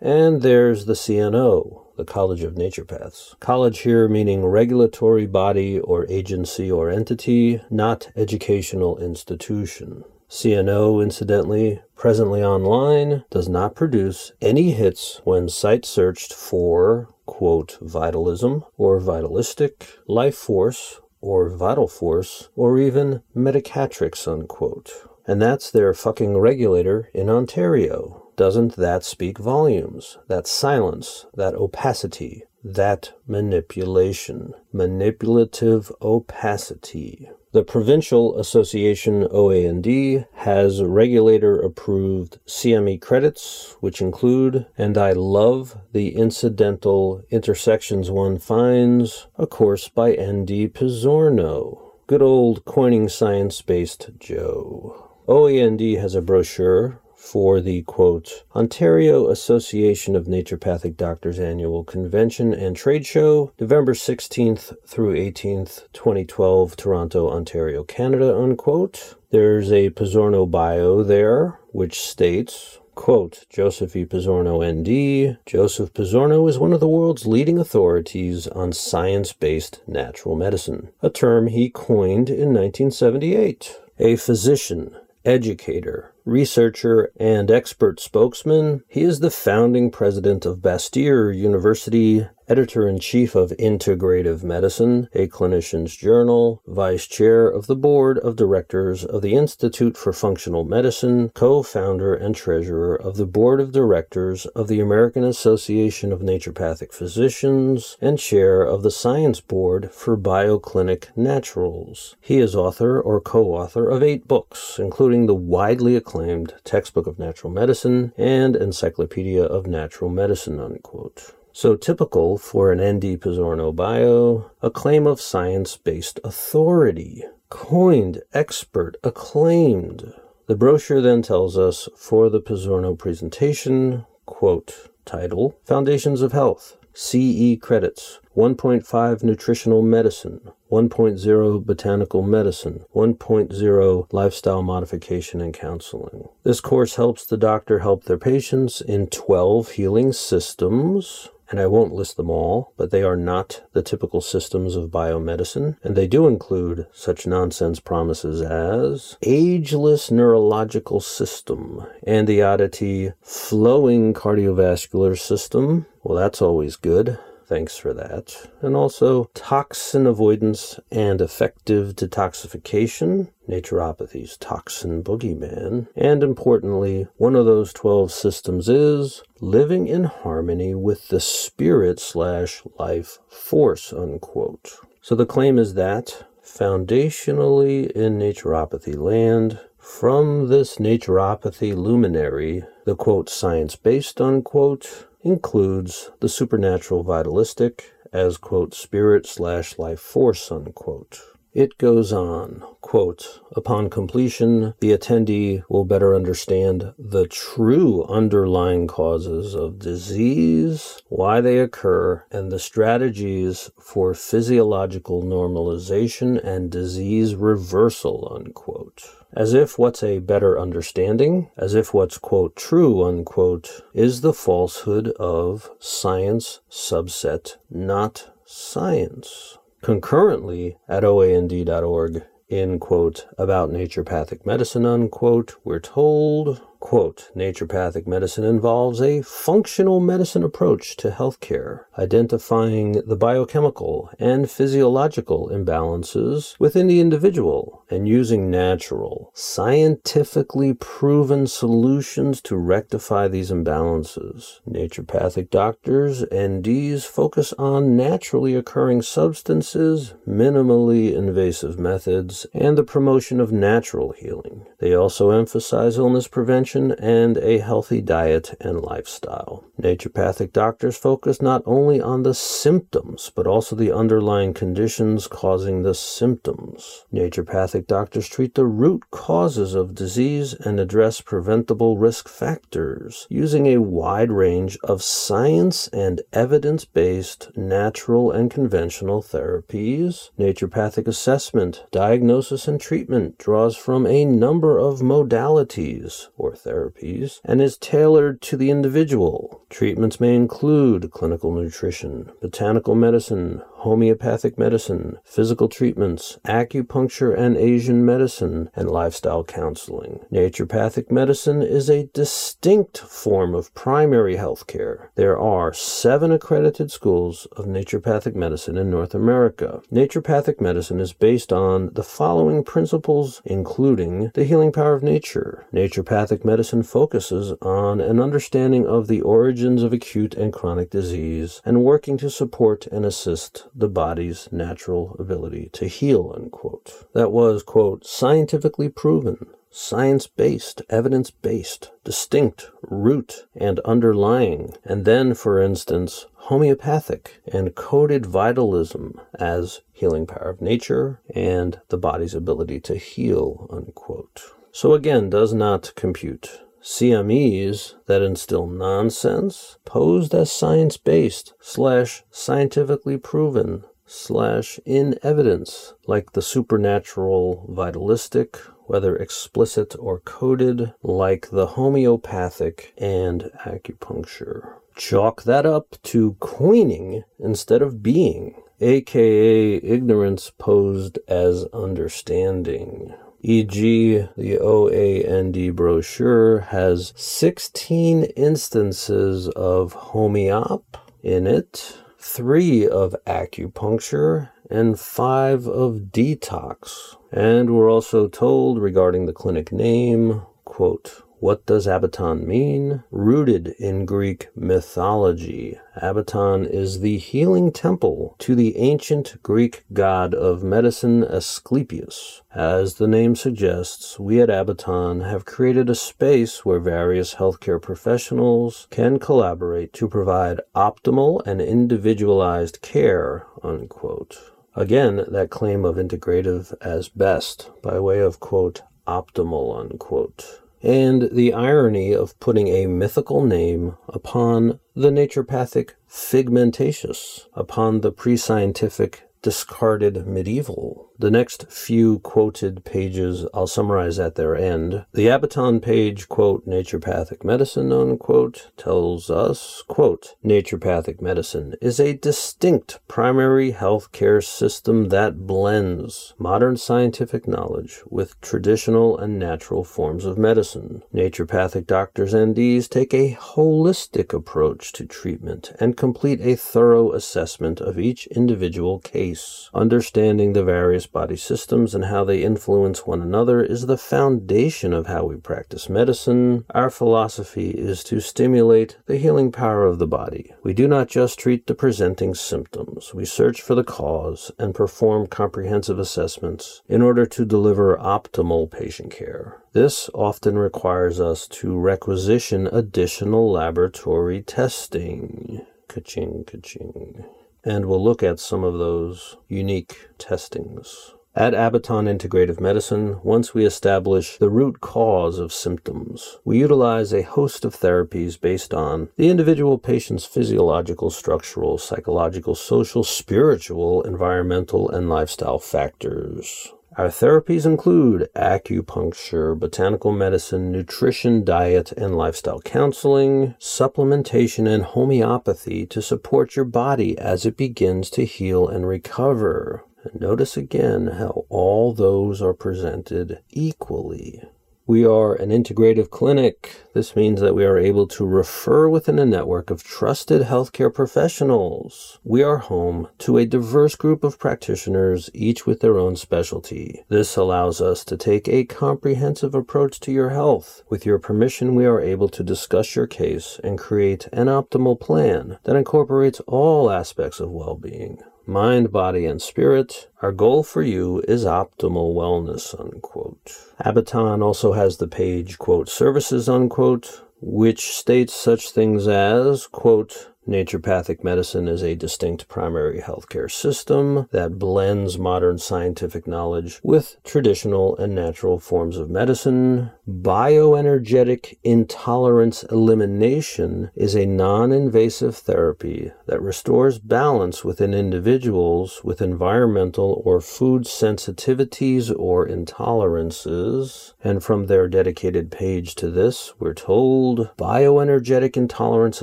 and 0.00 0.42
there's 0.42 0.84
the 0.86 0.94
CNO, 0.94 1.81
the 1.96 2.04
College 2.04 2.42
of 2.42 2.54
Naturopaths. 2.54 3.38
College 3.40 3.80
here 3.80 4.08
meaning 4.08 4.44
regulatory 4.44 5.26
body 5.26 5.78
or 5.80 6.06
agency 6.08 6.70
or 6.70 6.90
entity, 6.90 7.60
not 7.70 8.10
educational 8.16 8.98
institution. 8.98 10.04
CNO, 10.28 11.02
incidentally, 11.02 11.82
presently 11.94 12.42
online, 12.42 13.24
does 13.30 13.50
not 13.50 13.74
produce 13.74 14.32
any 14.40 14.70
hits 14.70 15.20
when 15.24 15.48
site 15.48 15.84
searched 15.84 16.32
for, 16.32 17.10
quote, 17.26 17.76
vitalism 17.82 18.64
or 18.78 18.98
vitalistic, 18.98 19.98
life 20.06 20.34
force 20.34 21.00
or 21.20 21.50
vital 21.50 21.86
force, 21.86 22.48
or 22.56 22.78
even 22.78 23.22
medicatrix, 23.36 24.26
unquote. 24.26 24.90
And 25.26 25.40
that's 25.40 25.70
their 25.70 25.94
fucking 25.94 26.36
regulator 26.38 27.10
in 27.14 27.30
Ontario. 27.30 28.21
Doesn't 28.36 28.76
that 28.76 29.04
speak 29.04 29.38
volumes? 29.38 30.18
That 30.28 30.46
silence, 30.46 31.26
that 31.34 31.54
opacity, 31.54 32.44
that 32.64 33.12
manipulation, 33.26 34.54
manipulative 34.72 35.92
opacity. 36.00 37.30
The 37.52 37.64
Provincial 37.64 38.38
Association 38.38 39.24
OAND 39.24 40.24
has 40.36 40.82
regulator 40.82 41.60
approved 41.60 42.38
CME 42.46 43.02
credits, 43.02 43.76
which 43.80 44.00
include, 44.00 44.64
and 44.78 44.96
I 44.96 45.12
love 45.12 45.76
the 45.92 46.16
incidental 46.16 47.22
intersections 47.28 48.10
one 48.10 48.38
finds, 48.38 49.26
a 49.36 49.46
course 49.46 49.88
by 49.88 50.14
N.D. 50.14 50.68
Pizzorno. 50.68 51.90
Good 52.06 52.22
old 52.22 52.64
coining 52.64 53.10
science 53.10 53.60
based 53.60 54.10
Joe. 54.18 55.10
OAND 55.28 55.98
has 55.98 56.14
a 56.14 56.22
brochure 56.22 57.01
for 57.22 57.60
the 57.60 57.82
quote 57.82 58.42
Ontario 58.54 59.28
Association 59.28 60.16
of 60.16 60.26
Naturopathic 60.26 60.96
Doctors 60.96 61.38
annual 61.38 61.84
convention 61.84 62.52
and 62.52 62.74
trade 62.74 63.06
show, 63.06 63.52
November 63.60 63.94
16th 63.94 64.74
through 64.86 65.14
18th, 65.14 65.84
2012, 65.92 66.76
Toronto, 66.76 67.30
Ontario, 67.30 67.84
Canada, 67.84 68.36
unquote. 68.36 69.14
There's 69.30 69.70
a 69.70 69.90
Pizzorno 69.90 70.50
bio 70.50 71.04
there, 71.04 71.60
which 71.70 72.00
states, 72.00 72.80
Quote, 72.94 73.46
Joseph 73.48 73.96
E. 73.96 74.04
Pizzorno, 74.04 74.60
ND. 74.60 75.38
Joseph 75.46 75.94
Pizzorno 75.94 76.46
is 76.48 76.58
one 76.58 76.74
of 76.74 76.80
the 76.80 76.88
world's 76.88 77.26
leading 77.26 77.58
authorities 77.58 78.46
on 78.48 78.72
science 78.72 79.32
based 79.32 79.80
natural 79.86 80.36
medicine, 80.36 80.90
a 81.00 81.08
term 81.08 81.46
he 81.46 81.70
coined 81.70 82.28
in 82.28 82.52
1978. 82.52 83.80
A 83.98 84.16
physician, 84.16 84.94
educator, 85.24 86.11
researcher, 86.24 87.10
and 87.18 87.50
expert 87.50 88.00
spokesman. 88.00 88.82
He 88.88 89.02
is 89.02 89.20
the 89.20 89.30
founding 89.30 89.90
president 89.90 90.46
of 90.46 90.58
Bastyr 90.58 91.36
University 91.36 92.26
editor 92.48 92.88
in 92.88 92.98
chief 92.98 93.34
of 93.34 93.50
Integrative 93.58 94.42
Medicine, 94.42 95.08
a 95.14 95.28
clinician's 95.28 95.96
journal, 95.96 96.62
vice 96.66 97.06
chair 97.06 97.46
of 97.48 97.66
the 97.66 97.76
board 97.76 98.18
of 98.18 98.36
directors 98.36 99.04
of 99.04 99.22
the 99.22 99.34
Institute 99.34 99.96
for 99.96 100.12
Functional 100.12 100.64
Medicine, 100.64 101.30
co 101.30 101.62
founder 101.62 102.14
and 102.14 102.34
treasurer 102.34 102.94
of 102.94 103.16
the 103.16 103.26
board 103.26 103.60
of 103.60 103.72
directors 103.72 104.46
of 104.46 104.68
the 104.68 104.80
American 104.80 105.24
Association 105.24 106.12
of 106.12 106.20
Naturopathic 106.20 106.92
Physicians, 106.92 107.96
and 108.00 108.18
chair 108.18 108.62
of 108.62 108.82
the 108.82 108.90
science 108.90 109.40
board 109.40 109.90
for 109.92 110.16
BioClinic 110.16 111.16
Naturals. 111.16 112.16
He 112.20 112.38
is 112.38 112.54
author 112.54 113.00
or 113.00 113.20
co 113.20 113.54
author 113.54 113.88
of 113.88 114.02
eight 114.02 114.26
books, 114.28 114.78
including 114.78 115.26
the 115.26 115.34
widely 115.34 115.96
acclaimed 115.96 116.54
Textbook 116.64 117.06
of 117.06 117.18
Natural 117.18 117.52
Medicine 117.52 118.12
and 118.16 118.56
Encyclopedia 118.56 119.42
of 119.42 119.66
Natural 119.66 120.10
Medicine. 120.10 120.60
Unquote. 120.60 121.32
So 121.54 121.76
typical 121.76 122.38
for 122.38 122.72
an 122.72 122.80
ND 122.80 123.20
Pizzorno 123.20 123.76
bio, 123.76 124.50
a 124.62 124.70
claim 124.70 125.06
of 125.06 125.20
science 125.20 125.76
based 125.76 126.18
authority, 126.24 127.24
coined, 127.50 128.22
expert, 128.32 128.96
acclaimed. 129.04 130.14
The 130.46 130.56
brochure 130.56 131.02
then 131.02 131.20
tells 131.20 131.58
us 131.58 131.90
for 131.94 132.30
the 132.30 132.40
Pizzorno 132.40 132.98
presentation, 132.98 134.06
quote, 134.24 134.88
title, 135.04 135.54
Foundations 135.64 136.22
of 136.22 136.32
Health, 136.32 136.78
CE 136.94 137.56
credits, 137.60 138.18
1.5 138.34 139.22
nutritional 139.22 139.82
medicine, 139.82 140.40
1.0 140.70 141.66
botanical 141.66 142.22
medicine, 142.22 142.84
1.0 142.94 144.06
lifestyle 144.12 144.62
modification 144.62 145.42
and 145.42 145.52
counseling. 145.52 146.28
This 146.44 146.60
course 146.60 146.96
helps 146.96 147.26
the 147.26 147.36
doctor 147.36 147.80
help 147.80 148.04
their 148.04 148.18
patients 148.18 148.80
in 148.80 149.08
12 149.08 149.72
healing 149.72 150.12
systems 150.14 151.28
and 151.52 151.60
I 151.60 151.66
won't 151.66 151.92
list 151.92 152.16
them 152.16 152.30
all, 152.30 152.72
but 152.78 152.90
they 152.90 153.02
are 153.02 153.16
not 153.16 153.62
the 153.74 153.82
typical 153.82 154.22
systems 154.22 154.74
of 154.74 154.90
biomedicine, 154.90 155.76
and 155.84 155.94
they 155.94 156.06
do 156.08 156.26
include 156.26 156.86
such 156.92 157.26
nonsense 157.26 157.78
promises 157.78 158.40
as 158.40 159.18
ageless 159.22 160.10
neurological 160.10 161.00
system, 161.00 161.86
and 162.06 162.26
the 162.26 162.42
oddity 162.42 163.12
flowing 163.20 164.14
cardiovascular 164.14 165.16
system. 165.18 165.84
Well, 166.02 166.18
that's 166.18 166.40
always 166.40 166.76
good. 166.76 167.18
Thanks 167.52 167.76
for 167.76 167.92
that. 167.92 168.48
And 168.62 168.74
also 168.74 169.24
toxin 169.34 170.06
avoidance 170.06 170.80
and 170.90 171.20
effective 171.20 171.94
detoxification, 171.94 173.28
naturopathy's 173.46 174.38
toxin 174.38 175.04
boogeyman. 175.04 175.88
And 175.94 176.22
importantly, 176.22 177.08
one 177.18 177.36
of 177.36 177.44
those 177.44 177.74
12 177.74 178.10
systems 178.10 178.70
is 178.70 179.22
living 179.42 179.86
in 179.86 180.04
harmony 180.04 180.74
with 180.74 181.08
the 181.08 181.20
spirit 181.20 182.00
slash 182.00 182.62
life 182.78 183.18
force, 183.28 183.92
unquote. 183.92 184.78
So 185.02 185.14
the 185.14 185.26
claim 185.26 185.58
is 185.58 185.74
that 185.74 186.24
foundationally 186.42 187.90
in 187.90 188.18
naturopathy 188.18 188.96
land, 188.96 189.60
from 189.76 190.48
this 190.48 190.76
naturopathy 190.76 191.76
luminary, 191.76 192.64
the 192.86 192.96
quote 192.96 193.28
science 193.28 193.76
based 193.76 194.22
unquote 194.22 195.06
includes 195.22 196.10
the 196.20 196.28
supernatural 196.28 197.02
vitalistic 197.02 197.92
as, 198.12 198.36
quote, 198.36 198.74
spirit 198.74 199.26
slash 199.26 199.78
life 199.78 200.00
force, 200.00 200.50
unquote. 200.50 201.20
It 201.54 201.76
goes 201.78 202.12
on, 202.12 202.62
Quote, 202.82 203.40
upon 203.56 203.88
completion, 203.88 204.74
the 204.80 204.90
attendee 204.90 205.62
will 205.66 205.86
better 205.86 206.14
understand 206.14 206.92
the 206.98 207.26
true 207.26 208.04
underlying 208.04 208.86
causes 208.86 209.54
of 209.54 209.78
disease, 209.78 211.00
why 211.08 211.40
they 211.40 211.58
occur, 211.58 212.24
and 212.30 212.52
the 212.52 212.58
strategies 212.58 213.70
for 213.80 214.12
physiological 214.12 215.22
normalization 215.22 216.42
and 216.44 216.70
disease 216.70 217.34
reversal, 217.34 218.30
unquote. 218.34 219.08
As 219.32 219.54
if 219.54 219.78
what's 219.78 220.02
a 220.02 220.18
better 220.18 220.60
understanding, 220.60 221.48
as 221.56 221.74
if 221.74 221.94
what's, 221.94 222.18
quote, 222.18 222.56
true, 222.56 223.02
unquote, 223.04 223.80
is 223.94 224.20
the 224.20 224.34
falsehood 224.34 225.08
of 225.18 225.70
science 225.78 226.60
subset, 226.68 227.56
not 227.70 228.34
science. 228.44 229.56
Concurrently, 229.82 230.76
at 230.88 231.02
oand.org, 231.02 232.22
in 232.48 232.78
quote, 232.78 233.26
about 233.36 233.70
naturopathic 233.70 234.46
medicine, 234.46 234.86
unquote, 234.86 235.56
we're 235.64 235.80
told 235.80 236.62
Quote, 236.82 237.30
naturopathic 237.34 238.08
medicine 238.08 238.42
involves 238.44 239.00
a 239.00 239.22
functional 239.22 240.00
medicine 240.00 240.42
approach 240.42 240.96
to 240.96 241.10
healthcare, 241.10 241.84
identifying 241.96 243.00
the 243.06 243.16
biochemical 243.16 244.10
and 244.18 244.50
physiological 244.50 245.48
imbalances 245.48 246.54
within 246.58 246.88
the 246.88 247.00
individual 247.00 247.84
and 247.88 248.08
using 248.08 248.50
natural, 248.50 249.30
scientifically 249.32 250.74
proven 250.74 251.46
solutions 251.46 252.42
to 252.42 252.56
rectify 252.56 253.28
these 253.28 253.50
imbalances. 253.50 254.60
Naturopathic 254.68 255.50
doctors, 255.50 256.24
NDs, 256.24 257.04
focus 257.04 257.54
on 257.54 257.96
naturally 257.96 258.54
occurring 258.56 259.02
substances, 259.02 260.14
minimally 260.28 261.14
invasive 261.14 261.78
methods, 261.78 262.44
and 262.52 262.76
the 262.76 262.84
promotion 262.84 263.40
of 263.40 263.52
natural 263.52 264.12
healing. 264.12 264.66
They 264.78 264.94
also 264.94 265.30
emphasize 265.30 265.96
illness 265.96 266.26
prevention 266.26 266.71
and 266.74 267.36
a 267.38 267.58
healthy 267.58 268.00
diet 268.00 268.54
and 268.60 268.80
lifestyle. 268.80 269.64
Naturopathic 269.80 270.52
doctors 270.52 270.96
focus 270.96 271.42
not 271.42 271.62
only 271.66 272.00
on 272.00 272.22
the 272.22 272.34
symptoms, 272.34 273.30
but 273.34 273.46
also 273.46 273.74
the 273.74 273.92
underlying 273.92 274.54
conditions 274.54 275.26
causing 275.26 275.82
the 275.82 275.94
symptoms. 275.94 277.04
Naturopathic 277.12 277.86
doctors 277.86 278.28
treat 278.28 278.54
the 278.54 278.64
root 278.64 279.02
causes 279.10 279.74
of 279.74 279.94
disease 279.94 280.54
and 280.54 280.78
address 280.78 281.20
preventable 281.20 281.98
risk 281.98 282.28
factors 282.28 283.26
using 283.28 283.66
a 283.66 283.80
wide 283.80 284.30
range 284.30 284.78
of 284.84 285.02
science 285.02 285.88
and 285.88 286.20
evidence 286.32 286.84
based 286.84 287.50
natural 287.56 288.30
and 288.30 288.50
conventional 288.50 289.22
therapies. 289.22 290.30
Naturopathic 290.38 291.08
assessment, 291.08 291.84
diagnosis, 291.90 292.68
and 292.68 292.80
treatment 292.80 293.36
draws 293.38 293.76
from 293.76 294.06
a 294.06 294.24
number 294.24 294.78
of 294.78 295.00
modalities 295.00 296.28
or 296.36 296.52
therapies 296.64 297.40
and 297.44 297.60
is 297.60 297.76
tailored 297.76 298.40
to 298.42 298.56
the 298.56 298.70
individual. 298.70 299.64
Treatments 299.70 300.20
may 300.20 300.34
include 300.34 301.10
clinical 301.10 301.52
nutrition, 301.52 302.32
botanical 302.40 302.94
medicine, 302.94 303.62
homeopathic 303.82 304.56
medicine, 304.56 305.18
physical 305.24 305.68
treatments, 305.68 306.38
acupuncture 306.46 307.36
and 307.36 307.56
Asian 307.56 308.04
medicine, 308.06 308.70
and 308.76 308.88
lifestyle 308.88 309.42
counseling. 309.42 310.20
Naturopathic 310.32 311.10
medicine 311.10 311.62
is 311.62 311.90
a 311.90 312.06
distinct 312.14 312.98
form 312.98 313.56
of 313.56 313.74
primary 313.74 314.36
health 314.36 314.68
care. 314.68 315.10
There 315.16 315.36
are 315.36 315.72
seven 315.72 316.30
accredited 316.30 316.92
schools 316.92 317.46
of 317.56 317.66
naturopathic 317.66 318.36
medicine 318.36 318.76
in 318.76 318.88
North 318.88 319.16
America. 319.16 319.82
Naturopathic 319.92 320.60
medicine 320.60 321.00
is 321.00 321.12
based 321.12 321.52
on 321.52 321.90
the 321.94 322.04
following 322.04 322.62
principles, 322.62 323.42
including 323.44 324.30
the 324.34 324.44
healing 324.44 324.70
power 324.70 324.94
of 324.94 325.02
nature. 325.02 325.66
Naturopathic 325.72 326.44
medicine 326.44 326.84
focuses 326.84 327.52
on 327.60 328.00
an 328.00 328.20
understanding 328.20 328.86
of 328.86 329.08
the 329.08 329.20
origins 329.22 329.82
of 329.82 329.92
acute 329.92 330.34
and 330.34 330.52
chronic 330.52 330.88
disease 330.90 331.60
and 331.64 331.82
working 331.82 332.16
to 332.18 332.30
support 332.30 332.86
and 332.86 333.04
assist 333.04 333.66
the 333.74 333.88
body's 333.88 334.48
natural 334.52 335.16
ability 335.18 335.70
to 335.72 335.86
heal, 335.86 336.32
unquote. 336.36 337.04
That 337.14 337.32
was, 337.32 337.62
quote, 337.62 338.06
scientifically 338.06 338.88
proven, 338.88 339.46
science 339.70 340.26
based, 340.26 340.82
evidence 340.90 341.30
based, 341.30 341.90
distinct, 342.04 342.70
root, 342.82 343.46
and 343.56 343.80
underlying, 343.80 344.74
and 344.84 345.04
then, 345.04 345.34
for 345.34 345.60
instance, 345.60 346.26
homeopathic 346.34 347.40
and 347.50 347.74
coded 347.74 348.26
vitalism 348.26 349.20
as 349.34 349.80
healing 349.92 350.26
power 350.26 350.50
of 350.50 350.60
nature 350.60 351.20
and 351.34 351.80
the 351.88 351.96
body's 351.96 352.34
ability 352.34 352.80
to 352.80 352.96
heal, 352.96 353.66
unquote. 353.70 354.42
So 354.72 354.92
again, 354.92 355.30
does 355.30 355.54
not 355.54 355.92
compute. 355.94 356.60
CMEs 356.82 357.94
that 358.06 358.22
instill 358.22 358.66
nonsense, 358.66 359.78
posed 359.84 360.34
as 360.34 360.50
science 360.50 360.96
based 360.96 361.54
slash 361.60 362.24
scientifically 362.30 363.16
proven 363.16 363.84
slash 364.04 364.80
in 364.84 365.16
evidence, 365.22 365.94
like 366.06 366.32
the 366.32 366.42
supernatural 366.42 367.66
vitalistic, 367.68 368.56
whether 368.86 369.16
explicit 369.16 369.94
or 369.98 370.18
coded, 370.20 370.92
like 371.02 371.50
the 371.50 371.68
homeopathic 371.68 372.92
and 372.98 373.50
acupuncture. 373.64 374.74
Chalk 374.96 375.44
that 375.44 375.64
up 375.64 375.96
to 376.02 376.36
coining 376.40 377.22
instead 377.38 377.80
of 377.80 378.02
being, 378.02 378.60
aka 378.80 379.76
ignorance 379.76 380.50
posed 380.58 381.18
as 381.28 381.64
understanding 381.72 383.14
e.g., 383.44 384.28
the 384.36 384.58
OAND 384.58 385.74
brochure 385.74 386.60
has 386.60 387.12
16 387.16 388.24
instances 388.36 389.48
of 389.48 389.94
homeop 389.94 390.84
in 391.22 391.48
it, 391.48 391.98
three 392.18 392.86
of 392.86 393.16
acupuncture, 393.26 394.50
and 394.70 394.98
five 394.98 395.66
of 395.66 396.10
detox. 396.12 397.16
And 397.32 397.74
we're 397.74 397.90
also 397.90 398.28
told 398.28 398.80
regarding 398.80 399.26
the 399.26 399.32
clinic 399.32 399.72
name, 399.72 400.42
quote, 400.64 401.22
what 401.42 401.66
does 401.66 401.88
Abaton 401.88 402.46
mean? 402.46 403.02
Rooted 403.10 403.74
in 403.80 404.06
Greek 404.06 404.50
mythology, 404.54 405.76
Abaton 406.00 406.64
is 406.64 407.00
the 407.00 407.18
healing 407.18 407.72
temple 407.72 408.36
to 408.38 408.54
the 408.54 408.76
ancient 408.76 409.42
Greek 409.42 409.84
god 409.92 410.34
of 410.34 410.62
medicine 410.62 411.24
Asclepius. 411.24 412.42
As 412.54 412.94
the 412.94 413.08
name 413.08 413.34
suggests, 413.34 414.20
we 414.20 414.40
at 414.40 414.50
Abaton 414.50 415.28
have 415.28 415.44
created 415.44 415.90
a 415.90 415.96
space 415.96 416.64
where 416.64 416.78
various 416.78 417.34
healthcare 417.34 417.82
professionals 417.82 418.86
can 418.92 419.18
collaborate 419.18 419.92
to 419.94 420.08
provide 420.08 420.60
optimal 420.76 421.44
and 421.44 421.60
individualized 421.60 422.80
care, 422.82 423.48
unquote. 423.64 424.52
Again, 424.76 425.24
that 425.26 425.50
claim 425.50 425.84
of 425.84 425.96
integrative 425.96 426.72
as 426.80 427.08
best 427.08 427.72
by 427.82 427.98
way 427.98 428.20
of 428.20 428.38
quote 428.38 428.82
optimal 429.08 429.76
unquote 429.76 430.61
and 430.82 431.30
the 431.32 431.52
irony 431.52 432.12
of 432.12 432.38
putting 432.40 432.68
a 432.68 432.86
mythical 432.86 433.44
name 433.44 433.96
upon 434.08 434.80
the 434.94 435.10
naturopathic 435.10 435.90
figmentaceous, 436.10 437.46
upon 437.54 438.00
the 438.00 438.12
pre 438.12 438.36
scientific 438.36 439.22
discarded 439.42 440.26
medieval. 440.26 441.10
The 441.18 441.30
next 441.30 441.70
few 441.70 442.18
quoted 442.20 442.84
pages 442.84 443.46
I'll 443.52 443.66
summarize 443.66 444.18
at 444.18 444.34
their 444.34 444.54
end. 444.54 445.06
The 445.12 445.26
Abaton 445.26 445.82
page, 445.82 446.28
quote, 446.28 446.66
naturopathic 446.66 447.44
medicine, 447.44 447.92
unquote, 447.92 448.70
tells 448.76 449.30
us, 449.30 449.82
quote, 449.88 450.34
naturopathic 450.44 451.20
medicine 451.20 451.74
is 451.80 451.98
a 451.98 452.14
distinct 452.14 453.00
primary 453.08 453.72
health 453.72 454.12
care 454.12 454.40
system 454.40 455.08
that 455.08 455.46
blends 455.46 456.34
modern 456.38 456.76
scientific 456.76 457.48
knowledge 457.48 458.02
with 458.08 458.40
traditional 458.40 459.18
and 459.18 459.38
natural 459.38 459.84
forms 459.84 460.24
of 460.24 460.38
medicine. 460.38 461.02
Naturopathic 461.14 461.86
doctors 461.86 462.34
and 462.34 462.52
NDs 462.52 462.88
take 462.88 463.14
a 463.14 463.34
holistic 463.34 464.34
approach 464.34 464.92
to 464.92 465.06
treatment 465.06 465.72
and 465.80 465.96
complete 465.96 466.40
a 466.40 466.54
thorough 466.54 467.12
assessment 467.12 467.80
of 467.80 467.98
each 467.98 468.26
individual 468.28 468.98
case, 468.98 469.70
understanding 469.72 470.52
the 470.52 470.64
various 470.64 471.01
body 471.06 471.36
systems 471.36 471.94
and 471.94 472.06
how 472.06 472.24
they 472.24 472.42
influence 472.42 473.06
one 473.06 473.20
another 473.20 473.62
is 473.62 473.86
the 473.86 473.98
foundation 473.98 474.92
of 474.92 475.06
how 475.06 475.24
we 475.24 475.36
practice 475.36 475.88
medicine. 475.88 476.64
Our 476.74 476.90
philosophy 476.90 477.70
is 477.70 478.02
to 478.04 478.20
stimulate 478.20 478.98
the 479.06 479.16
healing 479.16 479.52
power 479.52 479.86
of 479.86 479.98
the 479.98 480.06
body. 480.06 480.52
We 480.62 480.72
do 480.72 480.88
not 480.88 481.08
just 481.08 481.38
treat 481.38 481.66
the 481.66 481.74
presenting 481.74 482.34
symptoms, 482.34 483.14
we 483.14 483.24
search 483.24 483.60
for 483.60 483.74
the 483.74 483.84
cause 483.84 484.50
and 484.58 484.74
perform 484.74 485.26
comprehensive 485.26 485.98
assessments 485.98 486.82
in 486.88 487.02
order 487.02 487.26
to 487.26 487.44
deliver 487.44 487.96
optimal 487.96 488.70
patient 488.70 489.10
care. 489.10 489.62
This 489.72 490.10
often 490.14 490.58
requires 490.58 491.20
us 491.20 491.48
to 491.48 491.78
requisition 491.78 492.66
additional 492.66 493.50
laboratory 493.50 494.42
testing. 494.42 495.66
Ka-ching, 495.88 496.44
ka-ching 496.46 497.24
and 497.64 497.86
we'll 497.86 498.02
look 498.02 498.22
at 498.22 498.40
some 498.40 498.64
of 498.64 498.78
those 498.78 499.36
unique 499.48 500.08
testings. 500.18 501.14
At 501.34 501.54
Abaton 501.54 502.14
Integrative 502.14 502.60
Medicine, 502.60 503.18
once 503.22 503.54
we 503.54 503.64
establish 503.64 504.36
the 504.36 504.50
root 504.50 504.82
cause 504.82 505.38
of 505.38 505.50
symptoms, 505.50 506.38
we 506.44 506.58
utilize 506.58 507.14
a 507.14 507.22
host 507.22 507.64
of 507.64 507.74
therapies 507.74 508.38
based 508.38 508.74
on 508.74 509.08
the 509.16 509.30
individual 509.30 509.78
patient's 509.78 510.26
physiological, 510.26 511.08
structural, 511.08 511.78
psychological, 511.78 512.54
social, 512.54 513.02
spiritual, 513.02 514.02
environmental, 514.02 514.90
and 514.90 515.08
lifestyle 515.08 515.58
factors. 515.58 516.74
Our 516.98 517.08
therapies 517.08 517.64
include 517.64 518.28
acupuncture, 518.36 519.58
botanical 519.58 520.12
medicine, 520.12 520.70
nutrition, 520.70 521.42
diet, 521.42 521.90
and 521.92 522.14
lifestyle 522.14 522.60
counseling, 522.60 523.54
supplementation, 523.58 524.68
and 524.68 524.84
homeopathy 524.84 525.86
to 525.86 526.02
support 526.02 526.54
your 526.54 526.66
body 526.66 527.16
as 527.16 527.46
it 527.46 527.56
begins 527.56 528.10
to 528.10 528.26
heal 528.26 528.68
and 528.68 528.86
recover. 528.86 529.84
And 530.04 530.20
notice 530.20 530.58
again 530.58 531.06
how 531.06 531.46
all 531.48 531.94
those 531.94 532.42
are 532.42 532.52
presented 532.52 533.40
equally. 533.48 534.42
We 534.84 535.06
are 535.06 535.34
an 535.34 535.50
integrative 535.50 536.10
clinic. 536.10 536.74
This 536.92 537.14
means 537.14 537.40
that 537.40 537.54
we 537.54 537.64
are 537.64 537.78
able 537.78 538.08
to 538.08 538.26
refer 538.26 538.88
within 538.88 539.16
a 539.16 539.24
network 539.24 539.70
of 539.70 539.84
trusted 539.84 540.42
healthcare 540.42 540.92
professionals. 540.92 542.18
We 542.24 542.42
are 542.42 542.58
home 542.58 543.06
to 543.18 543.38
a 543.38 543.46
diverse 543.46 543.94
group 543.94 544.24
of 544.24 544.40
practitioners, 544.40 545.30
each 545.32 545.66
with 545.66 545.80
their 545.80 546.00
own 546.00 546.16
specialty. 546.16 547.04
This 547.08 547.36
allows 547.36 547.80
us 547.80 548.04
to 548.06 548.16
take 548.16 548.48
a 548.48 548.64
comprehensive 548.64 549.54
approach 549.54 550.00
to 550.00 550.10
your 550.10 550.30
health. 550.30 550.82
With 550.88 551.06
your 551.06 551.20
permission, 551.20 551.76
we 551.76 551.86
are 551.86 552.00
able 552.00 552.28
to 552.30 552.42
discuss 552.42 552.96
your 552.96 553.06
case 553.06 553.60
and 553.62 553.78
create 553.78 554.26
an 554.32 554.48
optimal 554.48 554.98
plan 554.98 555.58
that 555.62 555.76
incorporates 555.76 556.40
all 556.40 556.90
aspects 556.90 557.38
of 557.38 557.50
well 557.50 557.76
being 557.76 558.20
mind, 558.46 558.90
body, 558.92 559.26
and 559.26 559.40
spirit. 559.40 560.08
Our 560.20 560.32
goal 560.32 560.62
for 560.62 560.82
you 560.82 561.20
is 561.28 561.44
optimal 561.44 562.14
wellness, 562.14 562.78
unquote. 562.78 563.56
Abaton 563.84 564.42
also 564.42 564.72
has 564.72 564.96
the 564.96 565.08
page, 565.08 565.58
quote, 565.58 565.88
services, 565.88 566.48
unquote, 566.48 567.22
which 567.40 567.92
states 567.92 568.34
such 568.34 568.70
things 568.70 569.08
as, 569.08 569.66
quote, 569.66 570.31
Naturopathic 570.46 571.22
medicine 571.22 571.68
is 571.68 571.84
a 571.84 571.94
distinct 571.94 572.48
primary 572.48 573.00
healthcare 573.00 573.48
system 573.48 574.26
that 574.32 574.58
blends 574.58 575.16
modern 575.16 575.56
scientific 575.56 576.26
knowledge 576.26 576.80
with 576.82 577.16
traditional 577.22 577.96
and 577.96 578.12
natural 578.12 578.58
forms 578.58 578.96
of 578.96 579.08
medicine. 579.08 579.92
Bioenergetic 580.08 581.58
intolerance 581.62 582.64
elimination 582.64 583.92
is 583.94 584.16
a 584.16 584.26
non 584.26 584.72
invasive 584.72 585.36
therapy 585.36 586.10
that 586.26 586.42
restores 586.42 586.98
balance 586.98 587.64
within 587.64 587.94
individuals 587.94 589.00
with 589.04 589.22
environmental 589.22 590.20
or 590.24 590.40
food 590.40 590.82
sensitivities 590.82 592.12
or 592.18 592.48
intolerances. 592.48 594.14
And 594.24 594.42
from 594.42 594.66
their 594.66 594.88
dedicated 594.88 595.52
page 595.52 595.94
to 595.96 596.10
this, 596.10 596.52
we're 596.58 596.74
told 596.74 597.50
bioenergetic 597.56 598.56
intolerance 598.56 599.22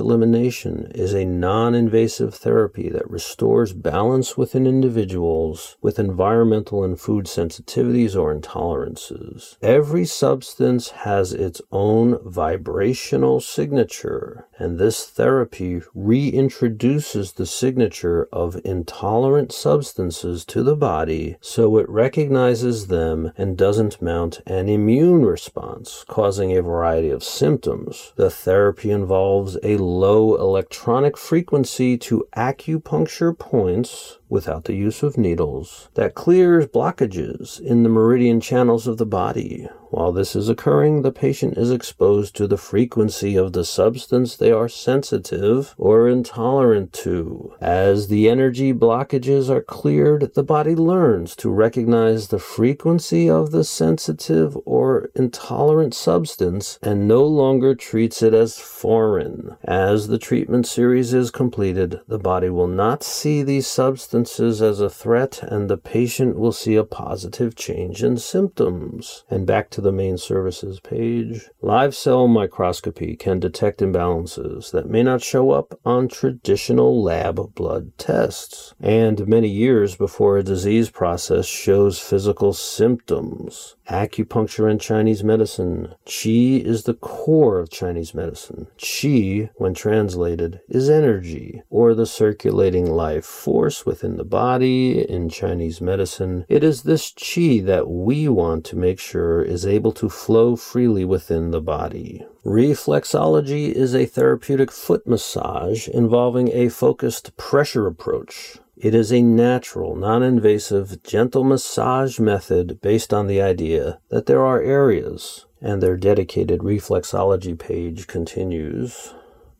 elimination 0.00 0.90
is 0.94 1.09
is 1.10 1.14
a 1.16 1.24
non 1.24 1.74
invasive 1.74 2.32
therapy 2.32 2.88
that 2.88 3.10
restores 3.10 3.72
balance 3.72 4.36
within 4.36 4.64
individuals 4.64 5.76
with 5.82 5.98
environmental 5.98 6.84
and 6.84 7.00
food 7.00 7.24
sensitivities 7.24 8.14
or 8.14 8.32
intolerances. 8.32 9.56
Every 9.60 10.04
substance 10.04 10.90
has 10.90 11.32
its 11.32 11.60
own 11.72 12.18
vibrational 12.24 13.40
signature, 13.40 14.46
and 14.56 14.78
this 14.78 15.04
therapy 15.04 15.80
reintroduces 15.96 17.34
the 17.34 17.46
signature 17.46 18.28
of 18.32 18.60
intolerant 18.64 19.50
substances 19.50 20.44
to 20.44 20.62
the 20.62 20.76
body 20.76 21.36
so 21.40 21.76
it 21.78 21.88
recognizes 21.88 22.86
them 22.86 23.32
and 23.36 23.58
doesn't 23.58 24.00
mount 24.00 24.42
an 24.46 24.68
immune 24.68 25.24
response, 25.24 26.04
causing 26.06 26.56
a 26.56 26.62
variety 26.62 27.10
of 27.10 27.24
symptoms. 27.24 28.12
The 28.14 28.30
therapy 28.30 28.92
involves 28.92 29.58
a 29.64 29.76
low 29.76 30.36
electronic 30.36 30.99
sonic 31.00 31.16
frequency 31.16 31.96
to 31.96 32.28
acupuncture 32.36 33.36
points 33.38 34.18
without 34.30 34.64
the 34.64 34.74
use 34.74 35.02
of 35.02 35.18
needles 35.18 35.88
that 35.94 36.14
clears 36.14 36.66
blockages 36.66 37.60
in 37.60 37.82
the 37.82 37.88
meridian 37.88 38.40
channels 38.40 38.86
of 38.86 38.96
the 38.96 39.06
body 39.06 39.68
while 39.90 40.12
this 40.12 40.36
is 40.36 40.48
occurring, 40.48 41.02
the 41.02 41.10
patient 41.10 41.58
is 41.58 41.72
exposed 41.72 42.36
to 42.36 42.46
the 42.46 42.56
frequency 42.56 43.34
of 43.36 43.52
the 43.52 43.64
substance 43.64 44.36
they 44.36 44.52
are 44.52 44.68
sensitive 44.68 45.74
or 45.76 46.08
intolerant 46.08 46.92
to. 46.92 47.54
As 47.60 48.06
the 48.06 48.28
energy 48.28 48.72
blockages 48.72 49.50
are 49.50 49.62
cleared, 49.62 50.34
the 50.34 50.44
body 50.44 50.76
learns 50.76 51.34
to 51.36 51.50
recognize 51.50 52.28
the 52.28 52.38
frequency 52.38 53.28
of 53.28 53.50
the 53.50 53.64
sensitive 53.64 54.56
or 54.64 55.10
intolerant 55.16 55.94
substance 55.94 56.78
and 56.82 57.08
no 57.08 57.24
longer 57.24 57.74
treats 57.74 58.22
it 58.22 58.32
as 58.32 58.58
foreign. 58.58 59.56
As 59.64 60.06
the 60.06 60.18
treatment 60.18 60.68
series 60.68 61.12
is 61.12 61.32
completed, 61.32 62.00
the 62.06 62.18
body 62.18 62.48
will 62.48 62.68
not 62.68 63.02
see 63.02 63.42
these 63.42 63.66
substances 63.66 64.19
as 64.28 64.80
a 64.80 64.90
threat 64.90 65.42
and 65.42 65.68
the 65.68 65.76
patient 65.76 66.38
will 66.38 66.52
see 66.52 66.76
a 66.76 66.84
positive 66.84 67.54
change 67.54 68.02
in 68.02 68.16
symptoms. 68.16 69.24
And 69.30 69.46
back 69.46 69.70
to 69.70 69.80
the 69.80 69.92
main 69.92 70.18
services 70.18 70.80
page. 70.80 71.48
Live 71.62 71.94
cell 71.94 72.26
microscopy 72.28 73.16
can 73.16 73.40
detect 73.40 73.80
imbalances 73.80 74.72
that 74.72 74.88
may 74.88 75.02
not 75.02 75.22
show 75.22 75.52
up 75.52 75.78
on 75.84 76.08
traditional 76.08 77.02
lab 77.02 77.54
blood 77.54 77.96
tests, 77.98 78.74
and 78.80 79.26
many 79.26 79.48
years 79.48 79.96
before 79.96 80.38
a 80.38 80.42
disease 80.42 80.90
process 80.90 81.46
shows 81.46 81.98
physical 81.98 82.52
symptoms. 82.52 83.76
Acupuncture 83.88 84.70
and 84.70 84.80
Chinese 84.80 85.24
medicine. 85.24 85.94
Qi 86.06 86.64
is 86.64 86.84
the 86.84 86.94
core 86.94 87.58
of 87.58 87.70
Chinese 87.70 88.14
medicine. 88.14 88.68
Qi, 88.78 89.50
when 89.56 89.74
translated, 89.74 90.60
is 90.68 90.88
energy, 90.88 91.62
or 91.70 91.94
the 91.94 92.06
circulating 92.06 92.86
life 92.86 93.24
force 93.24 93.84
within 93.84 94.09
the 94.16 94.24
body. 94.24 95.00
In 95.08 95.28
Chinese 95.28 95.80
medicine, 95.80 96.44
it 96.48 96.64
is 96.64 96.82
this 96.82 97.12
Qi 97.12 97.64
that 97.66 97.88
we 97.88 98.28
want 98.28 98.64
to 98.66 98.76
make 98.76 98.98
sure 98.98 99.42
is 99.42 99.66
able 99.66 99.92
to 99.92 100.08
flow 100.08 100.56
freely 100.56 101.04
within 101.04 101.50
the 101.50 101.60
body. 101.60 102.24
Reflexology 102.44 103.70
is 103.72 103.94
a 103.94 104.06
therapeutic 104.06 104.70
foot 104.72 105.06
massage 105.06 105.88
involving 105.88 106.50
a 106.52 106.68
focused 106.68 107.36
pressure 107.36 107.86
approach. 107.86 108.58
It 108.76 108.94
is 108.94 109.12
a 109.12 109.20
natural, 109.20 109.94
non 109.94 110.22
invasive, 110.22 111.02
gentle 111.02 111.44
massage 111.44 112.18
method 112.18 112.80
based 112.80 113.12
on 113.12 113.26
the 113.26 113.42
idea 113.42 114.00
that 114.08 114.24
there 114.26 114.44
are 114.44 114.62
areas, 114.62 115.44
and 115.60 115.82
their 115.82 115.98
dedicated 115.98 116.60
reflexology 116.60 117.58
page 117.58 118.06
continues 118.06 119.12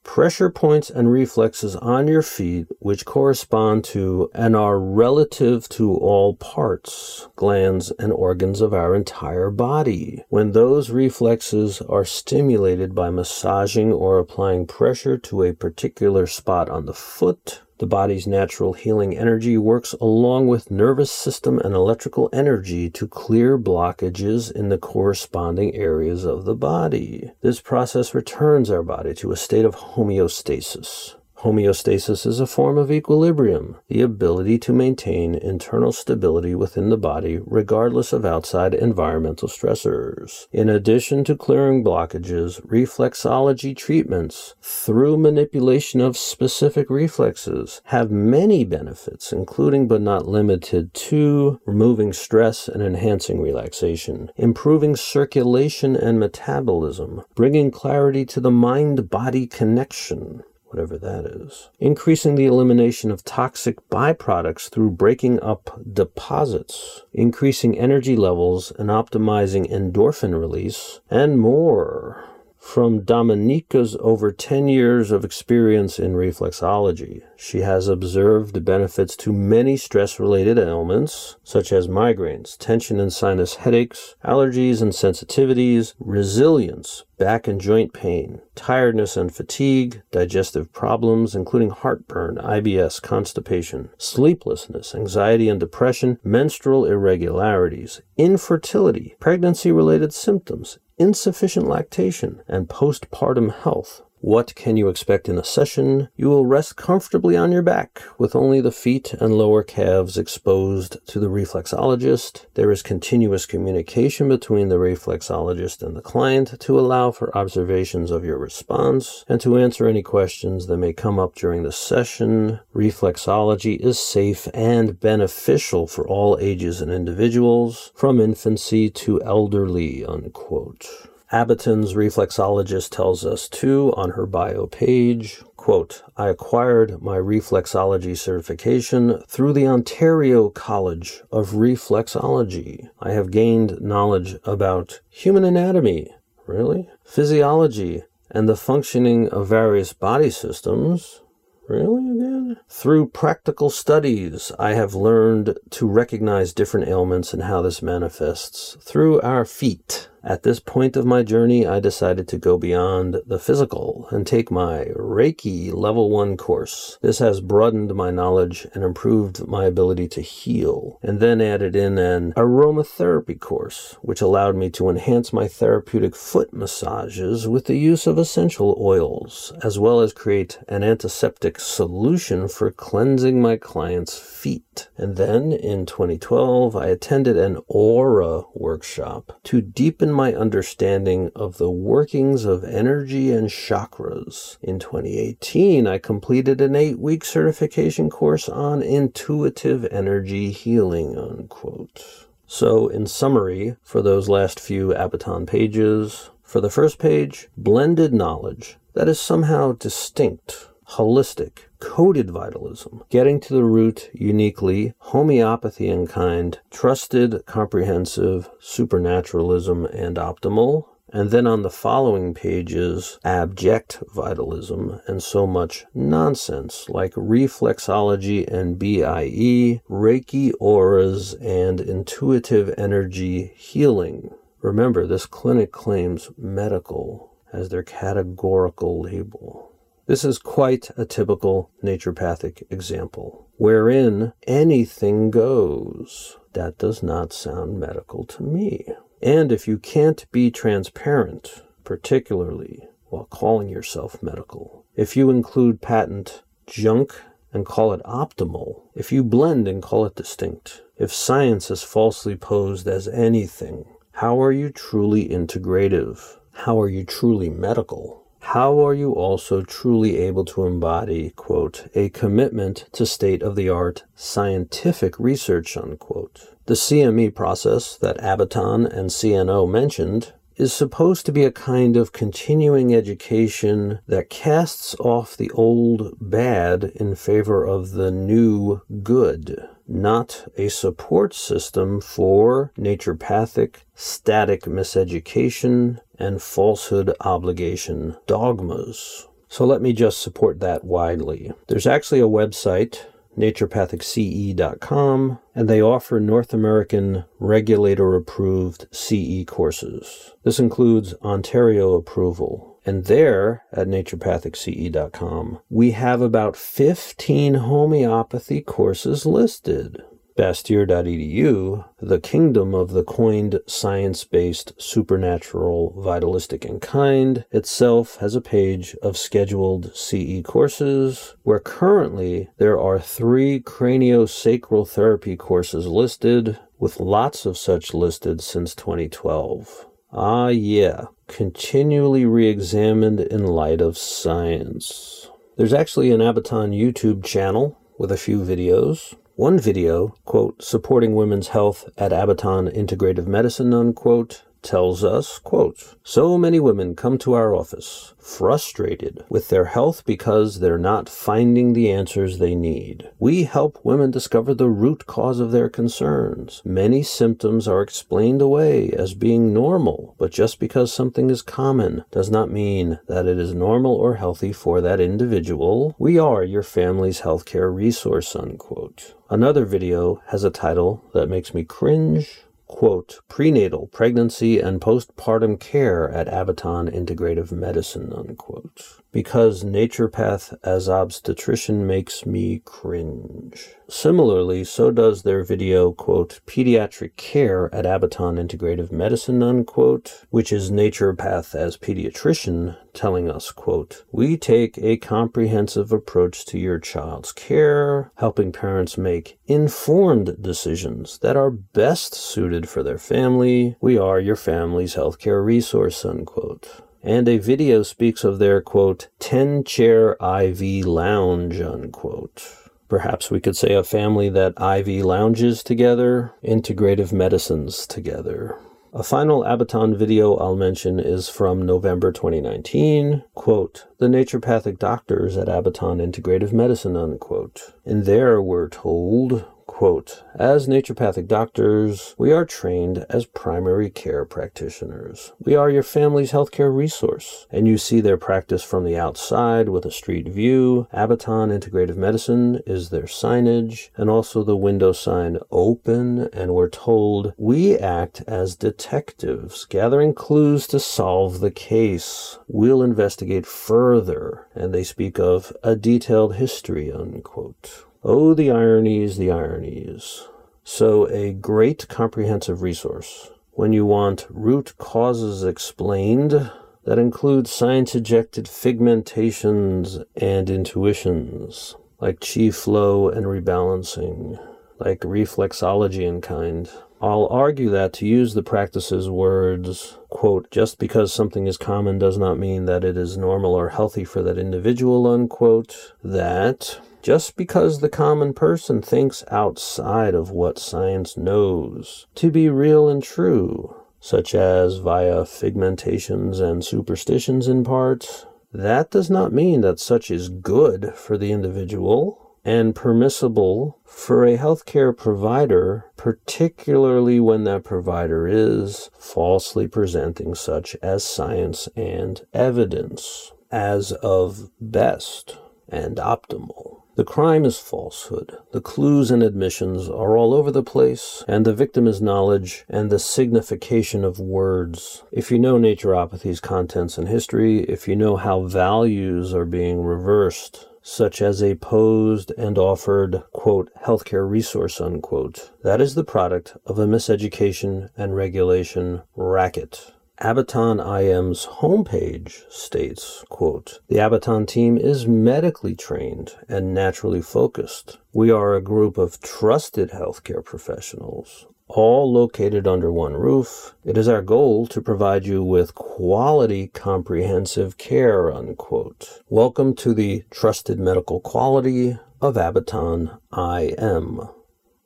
pressure 0.02 0.50
points 0.50 0.90
and 0.90 1.12
reflexes 1.12 1.76
on 1.76 2.08
your 2.08 2.22
feet 2.22 2.66
which 2.78 3.04
correspond 3.04 3.84
to 3.84 4.30
and 4.34 4.56
are 4.56 4.78
relative 4.78 5.68
to 5.68 5.94
all 5.94 6.34
parts, 6.34 7.28
glands, 7.36 7.92
and 7.98 8.12
organs 8.12 8.60
of 8.60 8.72
our 8.72 8.94
entire 8.94 9.50
body. 9.50 10.22
When 10.28 10.52
those 10.52 10.90
reflexes 10.90 11.80
are 11.82 12.04
stimulated 12.04 12.94
by 12.94 13.10
massaging 13.10 13.92
or 13.92 14.18
applying 14.18 14.66
pressure 14.66 15.18
to 15.18 15.42
a 15.42 15.52
particular 15.52 16.26
spot 16.26 16.68
on 16.68 16.86
the 16.86 16.94
foot, 16.94 17.62
the 17.80 17.86
body's 17.86 18.26
natural 18.26 18.74
healing 18.74 19.16
energy 19.16 19.56
works 19.56 19.94
along 20.02 20.46
with 20.46 20.70
nervous 20.70 21.10
system 21.10 21.58
and 21.58 21.74
electrical 21.74 22.28
energy 22.30 22.90
to 22.90 23.08
clear 23.08 23.58
blockages 23.58 24.52
in 24.52 24.68
the 24.68 24.76
corresponding 24.76 25.74
areas 25.74 26.26
of 26.26 26.44
the 26.44 26.54
body. 26.54 27.30
This 27.40 27.58
process 27.62 28.14
returns 28.14 28.70
our 28.70 28.82
body 28.82 29.14
to 29.14 29.32
a 29.32 29.36
state 29.36 29.64
of 29.64 29.76
homeostasis. 29.76 31.14
Homeostasis 31.42 32.26
is 32.26 32.38
a 32.38 32.46
form 32.46 32.76
of 32.76 32.92
equilibrium, 32.92 33.76
the 33.88 34.02
ability 34.02 34.58
to 34.58 34.74
maintain 34.74 35.34
internal 35.34 35.90
stability 35.90 36.54
within 36.54 36.90
the 36.90 36.98
body 36.98 37.38
regardless 37.46 38.12
of 38.12 38.26
outside 38.26 38.74
environmental 38.74 39.48
stressors. 39.48 40.48
In 40.52 40.68
addition 40.68 41.24
to 41.24 41.34
clearing 41.34 41.82
blockages, 41.82 42.60
reflexology 42.66 43.74
treatments 43.74 44.54
through 44.60 45.16
manipulation 45.16 46.02
of 46.02 46.18
specific 46.18 46.90
reflexes 46.90 47.80
have 47.84 48.10
many 48.10 48.62
benefits, 48.62 49.32
including 49.32 49.88
but 49.88 50.02
not 50.02 50.28
limited 50.28 50.92
to 50.92 51.58
removing 51.64 52.12
stress 52.12 52.68
and 52.68 52.82
enhancing 52.82 53.40
relaxation, 53.40 54.30
improving 54.36 54.94
circulation 54.94 55.96
and 55.96 56.20
metabolism, 56.20 57.22
bringing 57.34 57.70
clarity 57.70 58.26
to 58.26 58.40
the 58.40 58.50
mind 58.50 59.08
body 59.08 59.46
connection, 59.46 60.42
whatever 60.70 60.96
that 60.96 61.24
is. 61.26 61.68
Increasing 61.78 62.34
the 62.34 62.46
elimination 62.46 63.10
of 63.10 63.24
toxic 63.24 63.76
byproducts 63.90 64.70
through 64.70 64.90
breaking 64.90 65.40
up 65.40 65.80
deposits, 65.92 67.02
increasing 67.12 67.78
energy 67.78 68.16
levels 68.16 68.72
and 68.78 68.88
optimizing 68.88 69.70
endorphin 69.70 70.38
release, 70.38 71.00
and 71.10 71.38
more. 71.38 72.29
From 72.60 73.00
Dominica's 73.00 73.96
over 74.00 74.30
10 74.30 74.68
years 74.68 75.10
of 75.10 75.24
experience 75.24 75.98
in 75.98 76.12
reflexology. 76.12 77.22
She 77.34 77.62
has 77.62 77.88
observed 77.88 78.64
benefits 78.66 79.16
to 79.16 79.32
many 79.32 79.78
stress 79.78 80.20
related 80.20 80.58
ailments, 80.58 81.36
such 81.42 81.72
as 81.72 81.88
migraines, 81.88 82.58
tension 82.58 83.00
and 83.00 83.12
sinus 83.12 83.56
headaches, 83.56 84.14
allergies 84.22 84.82
and 84.82 84.92
sensitivities, 84.92 85.94
resilience, 85.98 87.04
back 87.18 87.48
and 87.48 87.60
joint 87.60 87.92
pain, 87.92 88.40
tiredness 88.54 89.16
and 89.16 89.34
fatigue, 89.34 90.02
digestive 90.12 90.70
problems, 90.72 91.34
including 91.34 91.70
heartburn, 91.70 92.36
IBS, 92.36 93.00
constipation, 93.00 93.88
sleeplessness, 93.98 94.94
anxiety 94.94 95.48
and 95.48 95.60
depression, 95.60 96.18
menstrual 96.22 96.84
irregularities, 96.84 98.02
infertility, 98.16 99.16
pregnancy 99.18 99.72
related 99.72 100.12
symptoms, 100.12 100.78
insufficient 101.00 101.66
lactation, 101.66 102.42
and 102.46 102.68
postpartum 102.68 103.62
health. 103.62 104.02
What 104.22 104.54
can 104.54 104.76
you 104.76 104.90
expect 104.90 105.30
in 105.30 105.38
a 105.38 105.44
session? 105.44 106.10
You 106.14 106.28
will 106.28 106.44
rest 106.44 106.76
comfortably 106.76 107.38
on 107.38 107.52
your 107.52 107.62
back 107.62 108.02
with 108.18 108.36
only 108.36 108.60
the 108.60 108.70
feet 108.70 109.14
and 109.14 109.32
lower 109.32 109.62
calves 109.62 110.18
exposed 110.18 110.98
to 111.06 111.18
the 111.18 111.30
reflexologist. 111.30 112.44
There 112.52 112.70
is 112.70 112.82
continuous 112.82 113.46
communication 113.46 114.28
between 114.28 114.68
the 114.68 114.76
reflexologist 114.76 115.82
and 115.82 115.96
the 115.96 116.02
client 116.02 116.60
to 116.60 116.78
allow 116.78 117.12
for 117.12 117.34
observations 117.34 118.10
of 118.10 118.22
your 118.22 118.36
response 118.36 119.24
and 119.26 119.40
to 119.40 119.56
answer 119.56 119.88
any 119.88 120.02
questions 120.02 120.66
that 120.66 120.76
may 120.76 120.92
come 120.92 121.18
up 121.18 121.34
during 121.34 121.62
the 121.62 121.72
session. 121.72 122.60
Reflexology 122.74 123.78
is 123.78 123.98
safe 123.98 124.48
and 124.52 125.00
beneficial 125.00 125.86
for 125.86 126.06
all 126.06 126.36
ages 126.42 126.82
and 126.82 126.92
individuals, 126.92 127.90
from 127.94 128.20
infancy 128.20 128.90
to 128.90 129.22
elderly, 129.22 130.04
unquote. 130.04 131.09
Abaton's 131.32 131.94
reflexologist 131.94 132.90
tells 132.90 133.24
us 133.24 133.48
too 133.48 133.92
on 133.96 134.10
her 134.10 134.26
bio 134.26 134.66
page, 134.66 135.40
quote, 135.56 136.02
I 136.16 136.28
acquired 136.28 137.00
my 137.00 137.18
reflexology 137.18 138.18
certification 138.18 139.22
through 139.28 139.52
the 139.52 139.66
Ontario 139.66 140.48
College 140.48 141.22
of 141.30 141.50
Reflexology. 141.50 142.88
I 142.98 143.12
have 143.12 143.30
gained 143.30 143.80
knowledge 143.80 144.36
about 144.44 145.00
human 145.08 145.44
anatomy, 145.44 146.12
really, 146.48 146.88
physiology, 147.04 148.02
and 148.28 148.48
the 148.48 148.56
functioning 148.56 149.28
of 149.28 149.46
various 149.46 149.92
body 149.92 150.30
systems, 150.30 151.22
Really 151.70 152.10
again? 152.10 152.56
Through 152.68 153.10
practical 153.10 153.70
studies, 153.70 154.50
I 154.58 154.74
have 154.74 154.96
learned 154.96 155.56
to 155.70 155.86
recognize 155.86 156.52
different 156.52 156.88
ailments 156.88 157.32
and 157.32 157.44
how 157.44 157.62
this 157.62 157.80
manifests 157.80 158.76
through 158.80 159.20
our 159.20 159.44
feet. 159.44 160.09
At 160.22 160.42
this 160.42 160.60
point 160.60 160.96
of 160.96 161.06
my 161.06 161.22
journey, 161.22 161.66
I 161.66 161.80
decided 161.80 162.28
to 162.28 162.38
go 162.38 162.58
beyond 162.58 163.22
the 163.26 163.38
physical 163.38 164.06
and 164.10 164.26
take 164.26 164.50
my 164.50 164.84
Reiki 164.94 165.72
Level 165.72 166.10
1 166.10 166.36
course. 166.36 166.98
This 167.00 167.20
has 167.20 167.40
broadened 167.40 167.94
my 167.94 168.10
knowledge 168.10 168.66
and 168.74 168.84
improved 168.84 169.48
my 169.48 169.64
ability 169.64 170.08
to 170.08 170.20
heal, 170.20 170.98
and 171.02 171.20
then 171.20 171.40
added 171.40 171.74
in 171.74 171.96
an 171.96 172.34
aromatherapy 172.34 173.40
course, 173.40 173.96
which 174.02 174.20
allowed 174.20 174.56
me 174.56 174.68
to 174.70 174.90
enhance 174.90 175.32
my 175.32 175.48
therapeutic 175.48 176.14
foot 176.14 176.52
massages 176.52 177.48
with 177.48 177.64
the 177.64 177.78
use 177.78 178.06
of 178.06 178.18
essential 178.18 178.76
oils, 178.78 179.54
as 179.62 179.78
well 179.78 180.00
as 180.00 180.12
create 180.12 180.58
an 180.68 180.84
antiseptic 180.84 181.58
solution 181.58 182.46
for 182.46 182.70
cleansing 182.70 183.40
my 183.40 183.56
clients' 183.56 184.18
feet. 184.18 184.88
And 184.98 185.16
then 185.16 185.52
in 185.52 185.86
2012, 185.86 186.76
I 186.76 186.86
attended 186.88 187.38
an 187.38 187.58
aura 187.68 188.42
workshop 188.54 189.40
to 189.44 189.62
deepen 189.62 190.09
my 190.12 190.34
understanding 190.34 191.30
of 191.34 191.58
the 191.58 191.70
workings 191.70 192.44
of 192.44 192.64
energy 192.64 193.30
and 193.32 193.48
chakras. 193.48 194.56
In 194.62 194.78
2018, 194.78 195.86
I 195.86 195.98
completed 195.98 196.60
an 196.60 196.74
eight 196.74 196.98
week 196.98 197.24
certification 197.24 198.10
course 198.10 198.48
on 198.48 198.82
intuitive 198.82 199.84
energy 199.90 200.50
healing, 200.50 201.18
unquote. 201.18 202.26
So, 202.46 202.88
in 202.88 203.06
summary, 203.06 203.76
for 203.82 204.02
those 204.02 204.28
last 204.28 204.58
few 204.58 204.88
Abaton 204.88 205.46
pages, 205.46 206.30
for 206.42 206.60
the 206.60 206.70
first 206.70 206.98
page, 206.98 207.48
blended 207.56 208.12
knowledge 208.12 208.76
that 208.94 209.08
is 209.08 209.20
somehow 209.20 209.72
distinct 209.72 210.69
holistic, 210.92 211.68
coded 211.78 212.30
vitalism, 212.30 213.04
getting 213.10 213.38
to 213.40 213.54
the 213.54 213.64
root 213.64 214.10
uniquely, 214.12 214.92
homeopathy 214.98 215.88
in 215.88 216.06
kind, 216.06 216.58
trusted, 216.70 217.46
comprehensive, 217.46 218.50
supernaturalism, 218.58 219.86
and 219.86 220.16
optimal. 220.16 220.86
And 221.12 221.30
then 221.30 221.46
on 221.46 221.62
the 221.62 221.70
following 221.70 222.34
pages, 222.34 223.18
abject 223.24 224.00
vitalism 224.14 225.00
and 225.06 225.22
so 225.22 225.46
much 225.46 225.84
nonsense 225.92 226.88
like 226.88 227.14
reflexology 227.14 228.46
and 228.46 228.78
BIE, 228.78 229.82
Reiki 229.90 230.52
auras, 230.60 231.34
and 231.34 231.80
intuitive 231.80 232.72
energy 232.78 233.52
healing. 233.56 234.34
Remember, 234.60 235.06
this 235.06 235.26
clinic 235.26 235.72
claims 235.72 236.30
medical 236.36 237.32
as 237.52 237.70
their 237.70 237.82
categorical 237.82 239.00
label. 239.00 239.69
This 240.10 240.24
is 240.24 240.40
quite 240.40 240.90
a 240.96 241.04
typical 241.04 241.70
naturopathic 241.84 242.64
example, 242.68 243.46
wherein 243.58 244.32
anything 244.44 245.30
goes. 245.30 246.36
That 246.54 246.78
does 246.78 247.00
not 247.00 247.32
sound 247.32 247.78
medical 247.78 248.24
to 248.24 248.42
me. 248.42 248.86
And 249.22 249.52
if 249.52 249.68
you 249.68 249.78
can't 249.78 250.26
be 250.32 250.50
transparent, 250.50 251.62
particularly 251.84 252.88
while 253.04 253.26
calling 253.26 253.68
yourself 253.68 254.20
medical, 254.20 254.84
if 254.96 255.16
you 255.16 255.30
include 255.30 255.80
patent 255.80 256.42
junk 256.66 257.14
and 257.52 257.64
call 257.64 257.92
it 257.92 258.02
optimal, 258.02 258.88
if 258.96 259.12
you 259.12 259.22
blend 259.22 259.68
and 259.68 259.80
call 259.80 260.04
it 260.06 260.16
distinct, 260.16 260.82
if 260.96 261.12
science 261.12 261.70
is 261.70 261.84
falsely 261.84 262.34
posed 262.34 262.88
as 262.88 263.06
anything, 263.06 263.84
how 264.10 264.42
are 264.42 264.50
you 264.50 264.70
truly 264.70 265.28
integrative? 265.28 266.38
How 266.52 266.80
are 266.80 266.88
you 266.88 267.04
truly 267.04 267.48
medical? 267.48 268.20
How 268.40 268.84
are 268.84 268.94
you 268.94 269.12
also 269.12 269.62
truly 269.62 270.18
able 270.18 270.44
to 270.46 270.66
embody, 270.66 271.30
quote, 271.30 271.86
a 271.94 272.08
commitment 272.08 272.86
to 272.92 273.06
state 273.06 273.42
of 273.42 273.54
the 273.54 273.68
art 273.68 274.04
scientific 274.14 275.18
research, 275.18 275.76
unquote? 275.76 276.48
The 276.66 276.74
CME 276.74 277.34
process 277.34 277.96
that 277.96 278.18
Abaton 278.18 278.86
and 278.86 279.10
CNO 279.10 279.70
mentioned 279.70 280.32
is 280.56 280.72
supposed 280.72 281.24
to 281.24 281.32
be 281.32 281.44
a 281.44 281.50
kind 281.50 281.96
of 281.96 282.12
continuing 282.12 282.94
education 282.94 283.98
that 284.06 284.28
casts 284.28 284.94
off 285.00 285.36
the 285.36 285.50
old 285.52 286.14
bad 286.20 286.84
in 286.96 287.14
favor 287.14 287.64
of 287.64 287.92
the 287.92 288.10
new 288.10 288.82
good, 289.02 289.66
not 289.90 290.46
a 290.56 290.68
support 290.68 291.34
system 291.34 292.00
for 292.00 292.72
naturopathic, 292.78 293.76
static 293.94 294.62
miseducation, 294.62 295.98
and 296.18 296.40
falsehood 296.40 297.14
obligation 297.20 298.16
dogmas. 298.26 299.26
So 299.48 299.64
let 299.64 299.82
me 299.82 299.92
just 299.92 300.22
support 300.22 300.60
that 300.60 300.84
widely. 300.84 301.52
There's 301.66 301.86
actually 301.86 302.20
a 302.20 302.28
website 302.28 303.06
naturopathicce.com, 303.36 305.38
and 305.54 305.68
they 305.68 305.80
offer 305.80 306.20
North 306.20 306.52
American 306.52 307.24
regulator 307.38 308.14
approved 308.14 308.86
CE 308.92 309.44
courses. 309.46 310.34
This 310.44 310.58
includes 310.58 311.14
Ontario 311.22 311.94
approval. 311.94 312.69
And 312.86 313.04
there 313.04 313.64
at 313.72 313.88
naturopathicce.com, 313.88 315.60
we 315.68 315.90
have 315.92 316.22
about 316.22 316.56
15 316.56 317.54
homeopathy 317.54 318.62
courses 318.62 319.26
listed. 319.26 320.02
Bastyr.edu, 320.38 321.84
the 322.00 322.20
kingdom 322.20 322.74
of 322.74 322.92
the 322.92 323.04
coined 323.04 323.60
science 323.66 324.24
based 324.24 324.72
supernatural 324.80 325.92
vitalistic 326.00 326.64
in 326.64 326.80
kind, 326.80 327.44
itself 327.50 328.16
has 328.16 328.34
a 328.34 328.40
page 328.40 328.96
of 329.02 329.18
scheduled 329.18 329.94
CE 329.94 330.40
courses, 330.42 331.34
where 331.42 331.60
currently 331.60 332.48
there 332.56 332.80
are 332.80 332.98
three 332.98 333.60
craniosacral 333.60 334.88
therapy 334.88 335.36
courses 335.36 335.86
listed, 335.86 336.58
with 336.78 337.00
lots 337.00 337.44
of 337.44 337.58
such 337.58 337.92
listed 337.92 338.40
since 338.40 338.74
2012. 338.74 339.86
Ah, 340.12 340.48
yeah, 340.48 341.04
continually 341.30 342.26
re 342.26 342.48
examined 342.48 343.20
in 343.20 343.46
light 343.46 343.80
of 343.80 343.96
science. 343.96 345.28
There's 345.56 345.72
actually 345.72 346.10
an 346.10 346.20
Abaton 346.20 346.76
YouTube 346.76 347.24
channel 347.24 347.78
with 347.98 348.10
a 348.10 348.16
few 348.16 348.40
videos. 348.40 349.14
One 349.36 349.58
video, 349.58 350.08
quote, 350.24 350.62
supporting 350.62 351.14
women's 351.14 351.48
health 351.48 351.88
at 351.96 352.10
Abaton 352.10 352.74
Integrative 352.76 353.26
Medicine, 353.26 353.72
unquote, 353.72 354.42
tells 354.62 355.04
us, 355.04 355.38
quote, 355.38 355.96
So 356.02 356.36
many 356.38 356.60
women 356.60 356.94
come 356.94 357.18
to 357.18 357.34
our 357.34 357.54
office 357.54 358.14
frustrated 358.18 359.24
with 359.28 359.48
their 359.48 359.66
health 359.66 360.04
because 360.04 360.60
they're 360.60 360.78
not 360.78 361.08
finding 361.08 361.72
the 361.72 361.90
answers 361.90 362.38
they 362.38 362.54
need. 362.54 363.10
We 363.18 363.44
help 363.44 363.78
women 363.82 364.10
discover 364.10 364.54
the 364.54 364.68
root 364.68 365.06
cause 365.06 365.40
of 365.40 365.52
their 365.52 365.68
concerns. 365.68 366.62
Many 366.64 367.02
symptoms 367.02 367.66
are 367.66 367.82
explained 367.82 368.42
away 368.42 368.90
as 368.90 369.14
being 369.14 369.52
normal, 369.52 370.14
but 370.18 370.30
just 370.30 370.58
because 370.58 370.92
something 370.92 371.30
is 371.30 371.42
common 371.42 372.04
does 372.10 372.30
not 372.30 372.50
mean 372.50 373.00
that 373.08 373.26
it 373.26 373.38
is 373.38 373.54
normal 373.54 373.94
or 373.94 374.16
healthy 374.16 374.52
for 374.52 374.80
that 374.80 375.00
individual. 375.00 375.94
We 375.98 376.18
are 376.18 376.44
your 376.44 376.62
family's 376.62 377.22
healthcare 377.22 377.74
resource, 377.74 378.36
unquote. 378.36 379.14
Another 379.28 379.64
video 379.64 380.20
has 380.28 380.44
a 380.44 380.50
title 380.50 381.04
that 381.14 381.28
makes 381.28 381.54
me 381.54 381.64
cringe 381.64 382.42
quote, 382.70 383.18
prenatal, 383.26 383.88
pregnancy, 383.88 384.60
and 384.60 384.80
postpartum 384.80 385.58
care 385.58 386.08
at 386.08 386.28
Abaton 386.28 386.88
Integrative 386.88 387.50
Medicine, 387.50 388.12
unquote 388.12 388.99
because 389.12 389.64
naturopath 389.64 390.54
as 390.62 390.88
obstetrician 390.88 391.86
makes 391.86 392.24
me 392.24 392.62
cringe. 392.64 393.74
Similarly, 393.88 394.62
so 394.64 394.90
does 394.90 395.22
their 395.22 395.42
video, 395.42 395.90
quote, 395.92 396.40
pediatric 396.46 397.16
care 397.16 397.74
at 397.74 397.84
Abaton 397.84 398.38
Integrative 398.38 398.92
Medicine, 398.92 399.42
unquote, 399.42 400.24
which 400.30 400.52
is 400.52 400.70
naturopath 400.70 401.54
as 401.54 401.76
pediatrician 401.76 402.76
telling 402.92 403.30
us, 403.30 403.50
quote, 403.50 404.04
we 404.12 404.36
take 404.36 404.78
a 404.78 404.96
comprehensive 404.96 405.92
approach 405.92 406.44
to 406.46 406.58
your 406.58 406.78
child's 406.78 407.32
care, 407.32 408.12
helping 408.16 408.52
parents 408.52 408.96
make 408.96 409.38
informed 409.46 410.40
decisions 410.40 411.18
that 411.18 411.36
are 411.36 411.50
best 411.50 412.14
suited 412.14 412.68
for 412.68 412.82
their 412.82 412.98
family. 412.98 413.76
We 413.80 413.98
are 413.98 414.20
your 414.20 414.36
family's 414.36 414.94
healthcare 414.94 415.44
resource, 415.44 416.04
unquote 416.04 416.82
and 417.02 417.28
a 417.28 417.38
video 417.38 417.82
speaks 417.82 418.24
of 418.24 418.38
their 418.38 418.60
quote 418.60 419.08
10 419.18 419.64
chair 419.64 420.16
IV 420.20 420.86
lounge 420.86 421.60
unquote. 421.60 422.56
Perhaps 422.88 423.30
we 423.30 423.40
could 423.40 423.56
say 423.56 423.74
a 423.74 423.84
family 423.84 424.28
that 424.28 424.60
IV 424.60 425.04
lounges 425.04 425.62
together, 425.62 426.32
integrative 426.42 427.12
medicines 427.12 427.86
together. 427.86 428.58
A 428.92 429.04
final 429.04 429.44
Abaton 429.44 429.96
video 429.96 430.34
I'll 430.38 430.56
mention 430.56 430.98
is 430.98 431.28
from 431.28 431.62
November 431.64 432.10
2019. 432.10 433.22
Quote, 433.36 433.86
the 433.98 434.08
naturopathic 434.08 434.80
doctors 434.80 435.36
at 435.36 435.46
Abaton 435.46 436.04
Integrative 436.04 436.52
Medicine, 436.52 436.96
unquote. 436.96 437.72
In 437.84 438.02
there, 438.02 438.42
we're 438.42 438.68
told, 438.68 439.44
Quote, 439.80 440.24
as 440.34 440.68
naturopathic 440.68 441.26
doctors, 441.26 442.14
we 442.18 442.32
are 442.32 442.44
trained 442.44 443.06
as 443.08 443.24
primary 443.24 443.88
care 443.88 444.26
practitioners. 444.26 445.32
We 445.42 445.54
are 445.54 445.70
your 445.70 445.82
family's 445.82 446.32
healthcare 446.32 446.70
resource, 446.70 447.46
and 447.50 447.66
you 447.66 447.78
see 447.78 448.02
their 448.02 448.18
practice 448.18 448.62
from 448.62 448.84
the 448.84 448.98
outside 448.98 449.70
with 449.70 449.86
a 449.86 449.90
street 449.90 450.28
view. 450.28 450.86
Abaton 450.92 451.48
Integrative 451.48 451.96
Medicine 451.96 452.60
is 452.66 452.90
their 452.90 453.04
signage, 453.04 453.88
and 453.96 454.10
also 454.10 454.44
the 454.44 454.54
window 454.54 454.92
sign 454.92 455.38
open, 455.50 456.28
and 456.30 456.54
we're 456.54 456.68
told 456.68 457.32
we 457.38 457.78
act 457.78 458.22
as 458.26 458.56
detectives, 458.56 459.64
gathering 459.64 460.12
clues 460.12 460.66
to 460.66 460.78
solve 460.78 461.40
the 461.40 461.50
case. 461.50 462.38
We'll 462.48 462.82
investigate 462.82 463.46
further, 463.46 464.46
and 464.54 464.74
they 464.74 464.84
speak 464.84 465.18
of 465.18 465.56
a 465.62 465.74
detailed 465.74 466.34
history, 466.34 466.92
unquote. 466.92 467.86
Oh, 468.02 468.32
the 468.32 468.50
ironies, 468.50 469.18
the 469.18 469.30
ironies. 469.30 470.26
So, 470.64 471.06
a 471.10 471.34
great 471.34 471.86
comprehensive 471.88 472.62
resource. 472.62 473.30
When 473.52 473.74
you 473.74 473.84
want 473.84 474.26
root 474.30 474.72
causes 474.78 475.44
explained, 475.44 476.50
that 476.84 476.98
includes 476.98 477.50
science 477.50 477.94
ejected 477.94 478.46
figmentations 478.46 480.02
and 480.16 480.48
intuitions, 480.48 481.76
like 482.00 482.20
chi 482.20 482.50
flow 482.50 483.10
and 483.10 483.26
rebalancing, 483.26 484.42
like 484.78 485.00
reflexology 485.00 486.08
and 486.08 486.22
kind. 486.22 486.70
I'll 487.02 487.26
argue 487.26 487.68
that 487.68 487.92
to 487.94 488.06
use 488.06 488.32
the 488.32 488.42
practice's 488.42 489.10
words, 489.10 489.98
quote, 490.08 490.50
just 490.50 490.78
because 490.78 491.12
something 491.12 491.46
is 491.46 491.58
common 491.58 491.98
does 491.98 492.16
not 492.16 492.38
mean 492.38 492.64
that 492.64 492.82
it 492.82 492.96
is 492.96 493.18
normal 493.18 493.54
or 493.54 493.68
healthy 493.68 494.04
for 494.04 494.22
that 494.22 494.38
individual, 494.38 495.06
unquote, 495.06 495.92
that 496.02 496.80
just 497.02 497.36
because 497.36 497.80
the 497.80 497.88
common 497.88 498.34
person 498.34 498.82
thinks 498.82 499.24
outside 499.30 500.14
of 500.14 500.30
what 500.30 500.58
science 500.58 501.16
knows 501.16 502.06
to 502.14 502.30
be 502.30 502.48
real 502.48 502.88
and 502.88 503.02
true, 503.02 503.74
such 504.00 504.34
as 504.34 504.78
via 504.78 505.22
figmentations 505.22 506.40
and 506.40 506.64
superstitions 506.64 507.48
in 507.48 507.64
part, 507.64 508.26
that 508.52 508.90
does 508.90 509.08
not 509.08 509.32
mean 509.32 509.60
that 509.60 509.78
such 509.78 510.10
is 510.10 510.28
good 510.28 510.92
for 510.94 511.16
the 511.16 511.32
individual 511.32 512.30
and 512.44 512.74
permissible 512.74 513.78
for 513.84 514.24
a 514.24 514.38
healthcare 514.38 514.96
provider, 514.96 515.84
particularly 515.96 517.20
when 517.20 517.44
that 517.44 517.64
provider 517.64 518.26
is 518.26 518.90
falsely 518.98 519.68
presenting 519.68 520.34
such 520.34 520.74
as 520.82 521.04
science 521.04 521.68
and 521.76 522.22
evidence 522.32 523.32
as 523.50 523.92
of 523.92 524.50
best 524.60 525.36
and 525.68 525.96
optimal. 525.98 526.79
The 527.00 527.06
crime 527.06 527.46
is 527.46 527.58
falsehood. 527.58 528.36
The 528.52 528.60
clues 528.60 529.10
and 529.10 529.22
admissions 529.22 529.88
are 529.88 530.18
all 530.18 530.34
over 530.34 530.50
the 530.50 530.62
place, 530.62 531.24
and 531.26 531.46
the 531.46 531.54
victim 531.54 531.86
is 531.86 532.02
knowledge 532.02 532.66
and 532.68 532.90
the 532.90 532.98
signification 532.98 534.04
of 534.04 534.20
words. 534.20 535.02
If 535.10 535.30
you 535.30 535.38
know 535.38 535.58
naturopathy's 535.58 536.40
contents 536.40 536.98
and 536.98 537.08
history, 537.08 537.60
if 537.60 537.88
you 537.88 537.96
know 537.96 538.16
how 538.16 538.42
values 538.42 539.32
are 539.32 539.46
being 539.46 539.80
reversed, 539.80 540.68
such 540.82 541.22
as 541.22 541.42
a 541.42 541.54
posed 541.54 542.32
and 542.36 542.58
offered, 542.58 543.22
quote, 543.32 543.70
healthcare 543.86 544.28
resource, 544.28 544.78
unquote, 544.78 545.52
that 545.64 545.80
is 545.80 545.94
the 545.94 546.04
product 546.04 546.54
of 546.66 546.78
a 546.78 546.86
miseducation 546.86 547.88
and 547.96 548.14
regulation 548.14 549.00
racket. 549.16 549.90
Abaton 550.20 550.78
IM's 550.84 551.46
homepage 551.46 552.42
states, 552.52 553.24
quote, 553.30 553.80
The 553.88 553.96
Abaton 553.96 554.46
team 554.46 554.76
is 554.76 555.06
medically 555.06 555.74
trained 555.74 556.34
and 556.46 556.74
naturally 556.74 557.22
focused. 557.22 557.96
We 558.12 558.30
are 558.30 558.54
a 558.54 558.60
group 558.60 558.98
of 558.98 559.22
trusted 559.22 559.92
healthcare 559.92 560.44
professionals, 560.44 561.46
all 561.68 562.12
located 562.12 562.68
under 562.68 562.92
one 562.92 563.14
roof. 563.14 563.74
It 563.82 563.96
is 563.96 564.08
our 564.08 564.20
goal 564.20 564.66
to 564.66 564.82
provide 564.82 565.24
you 565.24 565.42
with 565.42 565.74
quality 565.74 566.66
comprehensive 566.66 567.78
care, 567.78 568.30
unquote. 568.30 569.22
Welcome 569.30 569.74
to 569.76 569.94
the 569.94 570.24
trusted 570.30 570.78
medical 570.78 571.20
quality 571.20 571.98
of 572.20 572.34
Abaton 572.34 573.18
IM. 573.34 574.28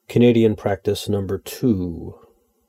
Canadian 0.08 0.54
practice 0.54 1.08
number 1.08 1.38
two. 1.38 2.20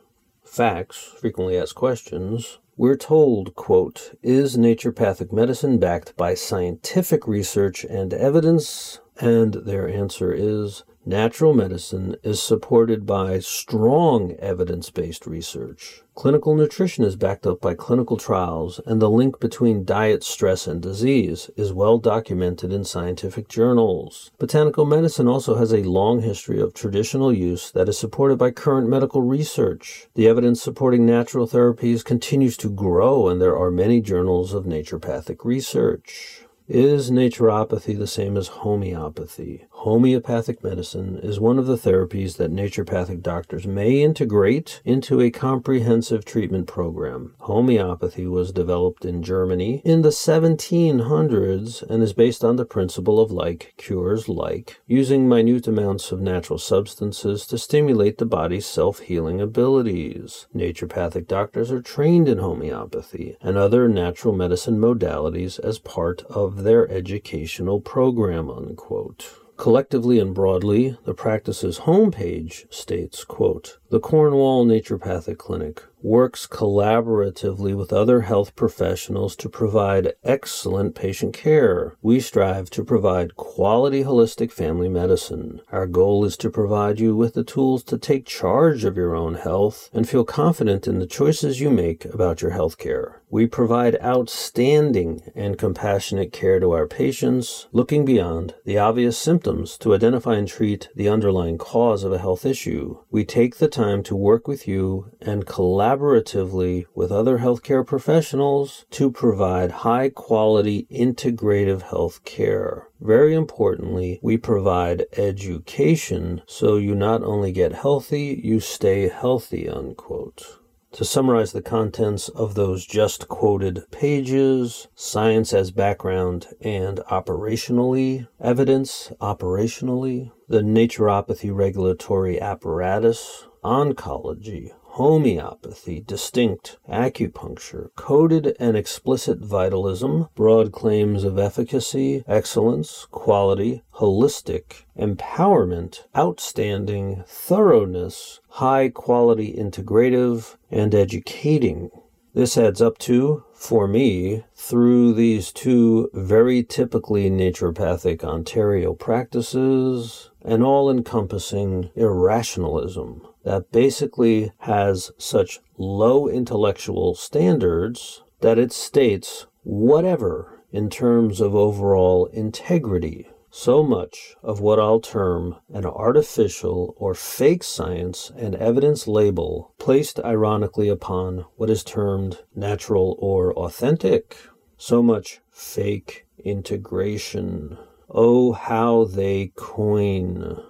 facts, 0.45 1.15
frequently 1.19 1.57
asked 1.57 1.77
questions, 1.77 2.59
we're 2.83 2.97
told, 2.97 3.55
quote, 3.55 4.19
is 4.25 4.57
naturopathic 4.57 5.33
medicine 5.33 5.79
backed 5.79 6.17
by 6.17 6.35
scientific 6.35 7.29
research 7.29 7.85
and 7.85 8.13
evidence? 8.13 8.99
And 9.21 9.55
their 9.55 9.89
answer 9.89 10.33
is 10.33 10.83
Natural 11.05 11.53
medicine 11.53 12.15
is 12.23 12.41
supported 12.41 13.05
by 13.05 13.41
strong 13.41 14.37
evidence 14.39 14.89
based 14.89 15.27
research. 15.27 16.05
Clinical 16.15 16.55
nutrition 16.55 17.03
is 17.03 17.17
backed 17.17 17.45
up 17.45 17.61
by 17.61 17.75
clinical 17.75 18.17
trials, 18.17 18.81
and 18.87 19.03
the 19.03 19.11
link 19.11 19.41
between 19.41 19.85
diet, 19.85 20.23
stress, 20.23 20.69
and 20.69 20.81
disease 20.81 21.51
is 21.57 21.73
well 21.73 21.99
documented 21.99 22.73
in 22.73 22.85
scientific 22.85 23.49
journals. 23.49 24.31
Botanical 24.39 24.85
medicine 24.85 25.27
also 25.27 25.57
has 25.57 25.73
a 25.73 25.83
long 25.83 26.21
history 26.21 26.61
of 26.61 26.73
traditional 26.73 27.33
use 27.33 27.73
that 27.73 27.89
is 27.89 27.99
supported 27.99 28.39
by 28.39 28.53
current 28.53 28.89
medical 28.89 29.23
research. 29.23 30.07
The 30.15 30.29
evidence 30.29 30.63
supporting 30.63 31.05
natural 31.05 31.49
therapies 31.49 32.05
continues 32.05 32.57
to 32.59 32.71
grow, 32.71 33.27
and 33.29 33.43
there 33.43 33.59
are 33.59 33.73
many 33.73 34.01
journals 34.01 34.55
of 34.55 34.67
naturopathic 34.67 35.45
research. 35.45 36.42
Is 36.69 37.11
naturopathy 37.11 37.99
the 37.99 38.07
same 38.07 38.37
as 38.37 38.47
homeopathy? 38.47 39.67
Homeopathic 39.83 40.63
medicine 40.63 41.19
is 41.21 41.41
one 41.41 41.59
of 41.59 41.67
the 41.67 41.77
therapies 41.77 42.37
that 42.37 42.53
naturopathic 42.53 43.21
doctors 43.21 43.67
may 43.67 44.01
integrate 44.01 44.81
into 44.85 45.21
a 45.21 45.33
comprehensive 45.33 46.25
treatment 46.25 46.69
program. 46.69 47.35
Homeopathy 47.41 48.29
was 48.29 48.53
developed 48.53 49.05
in 49.05 49.25
Germany 49.25 49.83
in 49.85 50.03
the 50.03 50.11
1700s 50.11 51.83
and 51.83 52.01
is 52.01 52.13
based 52.13 52.45
on 52.45 52.55
the 52.55 52.65
principle 52.65 53.19
of 53.19 53.33
like 53.33 53.75
cures 53.77 54.29
like, 54.29 54.81
using 54.87 55.29
minute 55.29 55.67
amounts 55.67 56.13
of 56.13 56.21
natural 56.21 56.61
substances 56.61 57.45
to 57.49 57.59
stimulate 57.59 58.19
the 58.19 58.25
body's 58.25 58.67
self 58.67 59.01
healing 59.01 59.41
abilities. 59.41 60.47
Naturopathic 60.55 61.27
doctors 61.27 61.73
are 61.73 61.83
trained 61.83 62.29
in 62.29 62.39
homeopathy 62.39 63.37
and 63.41 63.57
other 63.57 63.89
natural 63.89 64.33
medicine 64.33 64.79
modalities 64.79 65.59
as 65.59 65.81
part 65.81 66.23
of 66.31 66.52
their 66.57 66.91
educational 66.91 67.81
program. 67.81 68.51
Unquote. 68.51 69.39
Collectively 69.57 70.19
and 70.19 70.35
broadly, 70.35 70.97
the 71.05 71.15
practice's 71.15 71.81
homepage 71.81 72.73
states, 72.73 73.23
quote, 73.23 73.79
The 73.91 74.01
Cornwall 74.01 74.67
Naturopathic 74.67 75.39
Clinic 75.39 75.85
works 76.03 76.47
collaboratively 76.47 77.77
with 77.77 77.93
other 77.93 78.23
health 78.23 78.55
professionals 78.57 79.37
to 79.37 79.49
provide 79.49 80.15
excellent 80.25 80.95
patient 80.95 81.35
care. 81.35 81.97
We 82.03 82.21
strive 82.21 82.71
to 82.71 82.85
provide 82.85 83.37
quality 83.37 84.05
holistic 84.05 84.51
family 84.51 84.89
medicine. 84.89 85.61
Our 85.71 85.87
goal 85.87 86.25
is 86.25 86.37
to 86.39 86.51
provide 86.51 86.99
you 86.99 87.17
with 87.17 87.35
the 87.35 87.45
tools 87.45 87.83
to 87.85 87.99
take 87.99 88.27
charge 88.27 88.85
of 88.85 88.97
your 88.97 89.15
own 89.15 89.35
health 89.35 89.91
and 89.93 90.09
feel 90.09 90.25
confident 90.25 90.87
in 90.87 90.99
the 90.99 91.07
choices 91.07 91.61
you 91.61 91.71
make 91.71 92.05
about 92.07 92.43
your 92.43 92.51
health 92.51 92.79
care. 92.79 93.23
We 93.31 93.47
provide 93.47 93.97
outstanding 94.03 95.23
and 95.35 95.57
compassionate 95.57 96.33
care 96.33 96.61
to 96.61 96.73
our 96.73 96.87
patients, 96.87 97.67
looking 97.73 98.05
beyond 98.05 98.55
the 98.67 98.77
obvious 98.77 99.17
symptoms 99.17 99.79
to 99.79 99.95
identify 99.95 100.35
and 100.35 100.47
treat 100.47 100.91
the 100.95 101.09
underlying 101.09 101.57
cause 101.57 102.05
of 102.05 102.13
a 102.13 102.19
health 102.19 102.45
issue. 102.45 102.99
We 103.11 103.25
take 103.25 103.57
the 103.57 103.69
time 103.69 104.03
to 104.03 104.15
work 104.15 104.47
with 104.47 104.69
you 104.69 105.13
and 105.23 105.47
collaboratively 105.93 106.87
with 106.95 107.13
other 107.13 107.39
healthcare 107.39 107.87
professionals 107.87 108.87
to 108.91 109.11
provide 109.11 109.71
high 109.71 110.09
quality 110.09 110.87
integrative 110.91 111.83
health 111.83 112.25
care. 112.25 112.89
Very 113.01 113.35
importantly, 113.35 114.19
we 114.23 114.37
provide 114.37 115.05
education 115.17 116.43
so 116.47 116.77
you 116.77 116.95
not 116.95 117.23
only 117.23 117.53
get 117.53 117.73
healthy, 117.73 118.41
you 118.43 118.61
stay 118.61 119.09
healthy, 119.09 119.69
unquote. 119.69 120.59
To 120.93 121.05
summarize 121.07 121.53
the 121.53 121.63
contents 121.63 122.29
of 122.29 122.55
those 122.55 122.85
just 122.85 123.27
quoted 123.27 123.91
pages, 123.91 124.89
science 124.95 125.55
as 125.55 125.71
background 125.71 126.49
and 126.61 126.99
operationally, 127.11 128.29
evidence 128.39 129.11
operationally, 129.21 130.31
the 130.49 130.61
naturopathy 130.61 131.55
regulatory 131.55 132.39
apparatus, 132.39 133.47
oncology, 133.65 134.73
homeopathy, 134.97 136.01
distinct, 136.07 136.77
acupuncture, 136.87 137.89
coded 137.97 138.55
and 138.61 138.77
explicit 138.77 139.39
vitalism, 139.39 140.29
broad 140.35 140.71
claims 140.71 141.25
of 141.25 141.39
efficacy, 141.39 142.23
excellence, 142.29 143.07
quality, 143.11 143.83
holistic, 143.95 144.83
empowerment, 144.99 146.05
outstanding, 146.15 147.25
thoroughness, 147.27 148.41
high 148.49 148.91
quality 148.91 149.55
integrative, 149.59 150.57
and 150.71 150.95
educating. 150.95 151.91
This 152.35 152.59
adds 152.59 152.83
up 152.83 152.99
to, 152.99 153.45
for 153.63 153.87
me, 153.87 154.43
through 154.57 155.13
these 155.13 155.53
two 155.53 156.11
very 156.13 156.65
typically 156.65 157.31
naturopathic 157.31 158.25
Ontario 158.25 158.93
practices, 158.93 160.31
an 160.45 160.65
all 160.65 160.91
encompassing 160.91 161.89
irrationalism 161.95 163.25
that 163.45 163.71
basically 163.71 164.51
has 164.59 165.13
such 165.17 165.61
low 165.79 166.27
intellectual 166.27 167.15
standards 167.15 168.25
that 168.41 168.59
it 168.59 168.73
states 168.73 169.47
whatever 169.63 170.65
in 170.73 170.91
terms 170.91 171.41
of 171.41 171.55
overall 171.55 172.27
integrity. 172.33 173.29
So 173.55 173.83
much 173.83 174.35
of 174.43 174.61
what 174.61 174.81
I'll 174.81 174.99
term 174.99 175.57
an 175.69 175.85
artificial 175.85 176.95
or 176.97 177.15
fake 177.15 177.63
science 177.63 178.33
and 178.35 178.55
evidence 178.55 179.07
label 179.07 179.75
placed 179.79 180.19
ironically 180.21 180.89
upon 180.89 181.45
what 181.57 181.69
is 181.69 181.85
termed 181.85 182.39
natural 182.57 183.15
or 183.19 183.53
authentic. 183.53 184.39
So 184.79 185.03
much 185.03 185.43
fake 185.51 186.27
integration. 186.43 187.77
Oh, 188.09 188.53
how 188.53 189.05
they 189.05 189.53
coin. 189.55 190.63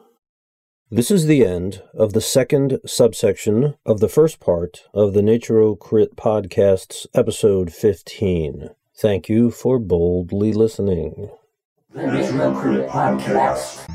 This 0.91 1.13
is 1.13 1.27
the 1.27 1.47
end 1.47 1.85
of 1.95 2.15
the 2.15 2.21
second 2.21 2.81
subsection 2.85 3.77
of 3.87 4.01
the 4.01 4.09
first 4.09 4.41
part 4.41 4.89
of 4.93 5.15
the 5.15 5.23
Naturocrit 5.23 6.17
Podcast's 6.17 7.07
episode 7.15 7.73
15. 7.73 8.71
Thank 8.97 9.29
you 9.29 9.53
for 9.53 9.79
boldly 9.79 10.53
listening. 10.53 11.31
The 11.95 12.01
Naturocrit 12.01 12.89
Podcast. 12.89 13.87